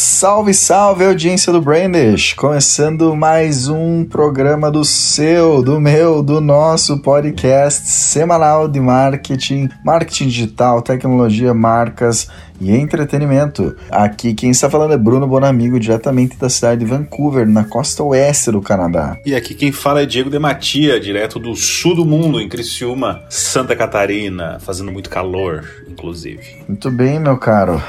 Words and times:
Salve, 0.00 0.54
salve 0.54 1.04
audiência 1.04 1.52
do 1.52 1.60
Brandish! 1.60 2.32
Começando 2.34 3.16
mais 3.16 3.66
um 3.66 4.04
programa 4.04 4.70
do 4.70 4.84
seu, 4.84 5.60
do 5.60 5.80
meu, 5.80 6.22
do 6.22 6.40
nosso 6.40 7.02
podcast 7.02 7.88
semanal 7.88 8.68
de 8.68 8.78
marketing, 8.78 9.68
marketing 9.84 10.28
digital, 10.28 10.82
tecnologia, 10.82 11.52
marcas 11.52 12.28
e 12.60 12.70
entretenimento. 12.70 13.76
Aqui 13.90 14.34
quem 14.34 14.50
está 14.50 14.68
falando 14.68 14.94
é 14.94 14.98
Bruno 14.98 15.26
Bonamigo, 15.26 15.78
diretamente 15.78 16.36
da 16.36 16.48
cidade 16.48 16.80
de 16.80 16.86
Vancouver, 16.86 17.46
na 17.46 17.64
costa 17.64 18.02
oeste 18.02 18.50
do 18.50 18.60
Canadá. 18.60 19.16
E 19.24 19.34
aqui 19.34 19.54
quem 19.54 19.72
fala 19.72 20.02
é 20.02 20.06
Diego 20.06 20.30
Dematia, 20.30 21.00
direto 21.00 21.38
do 21.38 21.54
sul 21.54 21.94
do 21.94 22.04
mundo, 22.04 22.40
em 22.40 22.48
Criciúma, 22.48 23.22
Santa 23.28 23.74
Catarina, 23.76 24.58
fazendo 24.60 24.92
muito 24.92 25.10
calor, 25.10 25.64
inclusive. 25.88 26.64
Muito 26.66 26.90
bem, 26.90 27.18
meu 27.18 27.36
caro. 27.36 27.82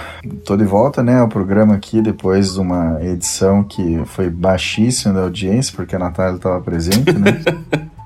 Tô 0.46 0.56
de 0.56 0.66
volta, 0.66 1.02
né, 1.02 1.20
ao 1.20 1.28
programa 1.28 1.76
aqui 1.76 2.02
depois 2.02 2.54
de 2.54 2.60
uma 2.60 3.00
edição 3.04 3.64
que 3.64 4.02
foi 4.06 4.30
baixíssima 4.30 5.14
da 5.14 5.22
audiência, 5.22 5.74
porque 5.76 5.96
a 5.96 6.00
Natália 6.00 6.36
estava 6.36 6.62
presente, 6.62 7.14
né? 7.14 7.42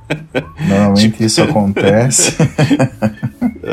Normalmente 0.67 1.11
tipo... 1.11 1.23
isso 1.23 1.41
acontece. 1.41 2.35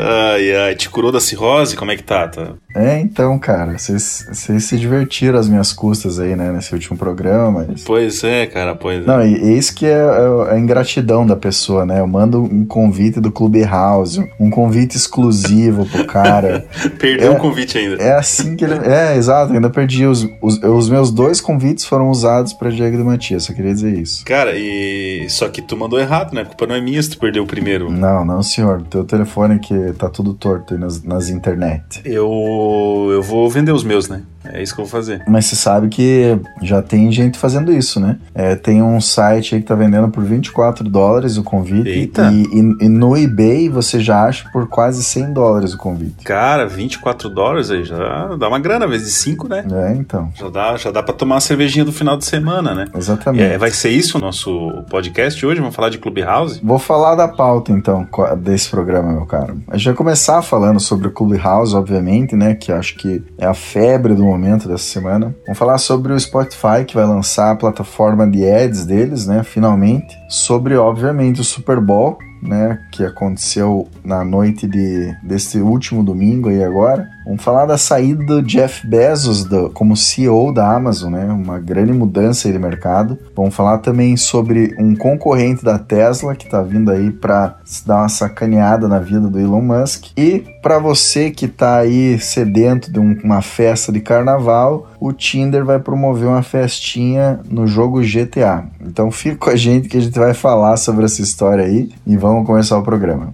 ai, 0.01 0.55
ai, 0.55 0.75
te 0.75 0.89
curou 0.89 1.11
da 1.11 1.19
cirrose? 1.19 1.75
Como 1.75 1.91
é 1.91 1.95
que 1.95 2.03
tá? 2.03 2.27
tá? 2.27 2.53
É, 2.75 2.99
então, 2.99 3.37
cara, 3.37 3.77
vocês 3.77 4.27
se 4.31 4.77
divertiram 4.77 5.37
às 5.37 5.47
minhas 5.47 5.73
custas 5.73 6.19
aí, 6.19 6.35
né, 6.35 6.51
nesse 6.51 6.73
último 6.73 6.97
programa. 6.97 7.65
Mas... 7.67 7.83
Pois 7.83 8.23
é, 8.23 8.45
cara, 8.45 8.75
pois 8.75 9.03
é. 9.03 9.05
Não, 9.05 9.25
e 9.25 9.57
isso 9.57 9.75
que 9.75 9.85
é, 9.85 9.91
é 9.91 10.53
a 10.53 10.59
ingratidão 10.59 11.25
da 11.25 11.35
pessoa, 11.35 11.85
né? 11.85 11.99
Eu 11.99 12.07
mando 12.07 12.41
um 12.41 12.65
convite 12.65 13.19
do 13.19 13.31
Clubhouse, 13.31 14.23
um 14.39 14.49
convite 14.49 14.95
exclusivo 14.95 15.85
pro 15.85 16.05
cara. 16.05 16.65
Perdeu 16.97 17.31
o 17.31 17.33
é, 17.33 17.37
um 17.37 17.39
convite 17.39 17.77
ainda. 17.77 18.01
É 18.01 18.13
assim 18.13 18.55
que 18.55 18.63
ele. 18.63 18.75
É, 18.85 19.15
exato, 19.15 19.53
ainda 19.53 19.69
perdi. 19.69 20.05
Os, 20.05 20.27
os, 20.41 20.61
os 20.61 20.89
meus 20.89 21.11
dois 21.11 21.41
convites 21.41 21.85
foram 21.85 22.09
usados 22.09 22.53
pra 22.53 22.69
Diego 22.69 22.97
de 22.97 23.03
Matias, 23.03 23.43
só 23.43 23.53
queria 23.53 23.73
dizer 23.73 23.97
isso. 23.97 24.23
Cara, 24.25 24.53
e. 24.55 25.29
Só 25.29 25.47
que 25.49 25.61
tu 25.61 25.75
mandou 25.75 25.99
errado, 25.99 26.33
né? 26.33 26.41
A 26.41 26.45
culpa 26.45 26.65
não 26.65 26.75
é 26.75 26.81
minha 26.81 27.01
se 27.01 27.09
tu 27.09 27.19
perdeu 27.19 27.43
o 27.43 27.47
primeiro. 27.47 27.91
Não, 27.91 28.23
não, 28.25 28.41
senhor. 28.41 28.81
Teu 28.89 29.03
telefone 29.03 29.59
que 29.59 29.90
tá 29.93 30.09
tudo 30.09 30.33
torto 30.33 30.73
aí 30.73 30.79
nas, 30.79 31.03
nas 31.03 31.29
internet. 31.29 32.01
Eu 32.05 33.09
eu 33.11 33.21
vou 33.21 33.49
vender 33.49 33.71
os 33.71 33.83
meus, 33.83 34.07
né? 34.07 34.23
É 34.53 34.61
isso 34.61 34.75
que 34.75 34.81
eu 34.81 34.85
vou 34.85 34.91
fazer. 34.91 35.23
Mas 35.27 35.45
você 35.45 35.55
sabe 35.55 35.87
que 35.89 36.37
já 36.61 36.81
tem 36.81 37.11
gente 37.11 37.37
fazendo 37.37 37.71
isso, 37.71 37.99
né? 37.99 38.17
É, 38.35 38.55
tem 38.55 38.81
um 38.81 38.99
site 38.99 39.55
aí 39.55 39.61
que 39.61 39.67
tá 39.67 39.75
vendendo 39.75 40.09
por 40.09 40.23
24 40.23 40.87
dólares 40.87 41.37
o 41.37 41.43
convite. 41.43 41.89
Eita. 41.89 42.31
E, 42.31 42.43
e, 42.43 42.85
e, 42.85 42.89
no 42.89 43.17
eBay 43.17 43.69
você 43.69 43.99
já 43.99 44.25
acha 44.25 44.49
por 44.51 44.67
quase 44.67 45.03
100 45.03 45.33
dólares 45.33 45.73
o 45.73 45.77
convite. 45.77 46.23
Cara, 46.23 46.67
24 46.67 47.29
dólares 47.29 47.71
aí 47.71 47.83
já 47.83 48.35
dá 48.35 48.47
uma 48.47 48.59
grana, 48.59 48.87
vezes 48.87 49.13
5, 49.13 49.47
né? 49.47 49.65
É, 49.71 49.95
então. 49.95 50.31
Já 50.35 50.49
dá, 50.49 50.77
já 50.77 50.91
dá 50.91 51.01
pra 51.01 51.13
tomar 51.13 51.35
uma 51.35 51.41
cervejinha 51.41 51.85
do 51.85 51.93
final 51.93 52.17
de 52.17 52.25
semana, 52.25 52.73
né? 52.75 52.87
Exatamente. 52.95 53.43
É, 53.43 53.57
vai 53.57 53.71
ser 53.71 53.89
isso 53.89 54.17
o 54.17 54.21
nosso 54.21 54.83
podcast 54.89 55.45
hoje? 55.45 55.59
Vamos 55.59 55.75
falar 55.75 55.89
de 55.89 55.97
Clubhouse? 55.97 56.59
Vou 56.61 56.79
falar 56.79 57.15
da 57.15 57.27
pauta, 57.27 57.71
então, 57.71 58.07
desse 58.37 58.69
programa, 58.69 59.11
meu 59.11 59.25
caro. 59.25 59.61
A 59.69 59.77
gente 59.77 59.85
vai 59.85 59.95
começar 59.95 60.41
falando 60.41 60.79
sobre 60.79 61.07
o 61.07 61.11
Clubhouse, 61.11 61.75
obviamente, 61.75 62.35
né? 62.35 62.55
Que 62.55 62.71
acho 62.71 62.95
que 62.95 63.23
é 63.37 63.45
a 63.45 63.53
febre 63.53 64.13
do 64.13 64.23
momento 64.23 64.40
dessa 64.67 64.83
semana. 64.83 65.35
Vamos 65.45 65.57
falar 65.57 65.77
sobre 65.77 66.13
o 66.13 66.19
Spotify, 66.19 66.85
que 66.87 66.95
vai 66.95 67.05
lançar 67.05 67.51
a 67.51 67.55
plataforma 67.55 68.29
de 68.29 68.49
ads 68.49 68.85
deles, 68.85 69.27
né? 69.27 69.43
Finalmente. 69.43 70.17
Sobre, 70.29 70.75
obviamente, 70.75 71.41
o 71.41 71.43
Super 71.43 71.79
Bowl, 71.79 72.17
né, 72.41 72.79
que 72.91 73.05
aconteceu 73.05 73.87
na 74.03 74.23
noite 74.23 74.67
de, 74.67 75.15
desse 75.23 75.59
último 75.59 76.03
domingo 76.03 76.49
aí 76.49 76.63
agora. 76.63 77.07
Vamos 77.25 77.43
falar 77.43 77.65
da 77.65 77.77
saída 77.77 78.23
do 78.23 78.41
Jeff 78.41 78.85
Bezos 78.85 79.43
do, 79.43 79.69
como 79.69 79.95
CEO 79.95 80.51
da 80.51 80.75
Amazon, 80.75 81.13
né, 81.13 81.25
uma 81.25 81.59
grande 81.59 81.93
mudança 81.93 82.47
aí 82.47 82.53
de 82.53 82.59
mercado. 82.59 83.17
Vamos 83.35 83.53
falar 83.53 83.77
também 83.77 84.17
sobre 84.17 84.75
um 84.79 84.95
concorrente 84.95 85.63
da 85.63 85.77
Tesla 85.77 86.35
que 86.35 86.45
está 86.45 86.61
vindo 86.61 86.91
aí 86.91 87.11
para 87.11 87.57
dar 87.85 87.97
uma 87.97 88.09
sacaneada 88.09 88.87
na 88.87 88.99
vida 88.99 89.27
do 89.27 89.39
Elon 89.39 89.61
Musk. 89.61 90.07
E 90.17 90.43
para 90.61 90.79
você 90.79 91.29
que 91.29 91.45
está 91.45 91.77
aí 91.77 92.19
sedento 92.19 92.91
de 92.91 92.99
um, 92.99 93.17
uma 93.23 93.41
festa 93.41 93.91
de 93.91 93.99
carnaval, 93.99 94.89
o 94.99 95.13
Tinder 95.13 95.63
vai 95.63 95.79
promover 95.79 96.27
uma 96.27 96.43
festinha 96.43 97.39
no 97.49 97.67
jogo 97.67 98.01
GTA. 98.01 98.65
Então 98.81 99.11
fica 99.11 99.37
com 99.37 99.49
a 99.49 99.55
gente 99.55 99.87
que 99.87 99.97
a 99.97 100.01
gente 100.01 100.17
vai 100.17 100.33
falar 100.33 100.77
sobre 100.77 101.05
essa 101.05 101.21
história 101.21 101.65
aí 101.65 101.91
e 102.05 102.17
vamos 102.17 102.45
começar 102.45 102.77
o 102.77 102.83
programa. 102.83 103.33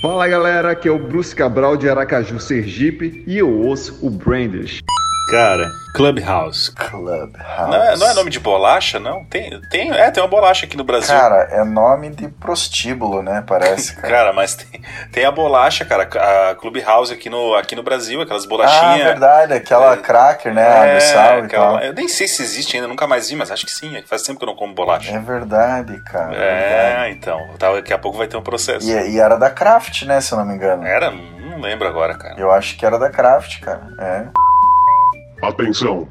Fala 0.00 0.28
galera, 0.28 0.70
aqui 0.70 0.86
é 0.86 0.92
o 0.92 0.98
Bruce 0.98 1.34
Cabral 1.34 1.76
de 1.76 1.88
Aracaju, 1.88 2.38
Sergipe 2.38 3.24
e 3.26 3.36
eu 3.36 3.50
ouço 3.50 3.98
o 4.00 4.08
Brandish. 4.08 4.80
Cara, 5.28 5.70
Clubhouse. 5.94 6.72
Clubhouse. 6.72 7.70
Não 7.70 7.74
é, 7.74 7.96
não 7.96 8.06
é, 8.08 8.14
nome 8.14 8.30
de 8.30 8.40
bolacha, 8.40 8.98
não? 8.98 9.24
Tem, 9.24 9.60
tem, 9.68 9.90
é, 9.90 10.10
tem 10.10 10.22
uma 10.22 10.28
bolacha 10.28 10.64
aqui 10.64 10.74
no 10.74 10.84
Brasil. 10.84 11.14
Cara, 11.14 11.48
é 11.50 11.62
nome 11.64 12.08
de 12.08 12.28
prostíbulo, 12.28 13.20
né? 13.20 13.44
Parece, 13.46 13.94
cara. 13.94 14.08
cara, 14.08 14.32
mas 14.32 14.54
tem, 14.54 14.80
tem 15.12 15.24
a 15.26 15.30
bolacha, 15.30 15.84
cara. 15.84 16.04
A 16.04 16.54
Clubhouse 16.54 17.12
aqui 17.12 17.28
no, 17.28 17.54
aqui 17.56 17.76
no 17.76 17.82
Brasil, 17.82 18.22
aquelas 18.22 18.46
bolachinhas. 18.46 19.02
Ah, 19.02 19.04
verdade. 19.04 19.52
Aquela 19.52 19.92
é, 19.92 19.96
cracker, 19.98 20.54
né? 20.54 20.62
É, 20.62 20.90
Água 20.90 21.00
sal 21.00 21.38
aquela, 21.40 21.84
Eu 21.84 21.92
nem 21.92 22.08
sei 22.08 22.26
se 22.26 22.42
existe 22.42 22.76
ainda, 22.76 22.88
nunca 22.88 23.06
mais 23.06 23.28
vi, 23.28 23.36
mas 23.36 23.50
acho 23.50 23.66
que 23.66 23.72
sim. 23.72 24.02
Faz 24.06 24.22
tempo 24.22 24.38
que 24.38 24.44
eu 24.44 24.48
não 24.48 24.56
como 24.56 24.74
bolacha. 24.74 25.12
É 25.12 25.18
verdade, 25.18 26.02
cara. 26.04 26.34
É, 26.34 26.88
verdade. 26.88 27.10
então. 27.10 27.40
Daqui 27.58 27.92
a 27.92 27.98
pouco 27.98 28.16
vai 28.16 28.26
ter 28.26 28.38
um 28.38 28.42
processo. 28.42 28.88
E, 28.88 29.10
e, 29.10 29.20
era 29.20 29.36
da 29.36 29.50
Kraft, 29.50 30.04
né? 30.04 30.22
Se 30.22 30.32
eu 30.32 30.38
não 30.38 30.46
me 30.46 30.54
engano. 30.54 30.86
Era? 30.86 31.10
Não 31.10 31.60
lembro 31.60 31.86
agora, 31.86 32.16
cara. 32.16 32.34
Eu 32.38 32.50
acho 32.50 32.78
que 32.78 32.86
era 32.86 32.98
da 32.98 33.10
Kraft, 33.10 33.60
cara. 33.60 33.82
É. 33.98 34.47
Atenção! 35.40 36.08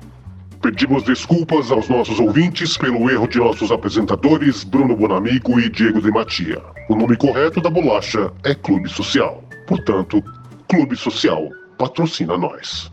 Pedimos 0.62 1.04
desculpas 1.04 1.70
aos 1.70 1.90
nossos 1.90 2.18
ouvintes 2.20 2.78
pelo 2.78 3.10
erro 3.10 3.28
de 3.28 3.38
nossos 3.38 3.72
apresentadores 3.72 4.64
Bruno 4.64 4.96
Bonamigo 4.96 5.60
e 5.60 5.70
Diego 5.70 6.02
de 6.02 6.10
Matia. 6.10 6.62
O 6.90 6.96
nome 6.96 7.18
correto 7.18 7.62
da 7.62 7.70
bolacha 7.70 8.32
é 8.44 8.56
Clube 8.56 8.90
Social. 8.90 9.44
Portanto, 9.68 10.24
Clube 10.70 10.96
Social 10.96 11.50
patrocina 11.78 12.38
nós. 12.38 12.90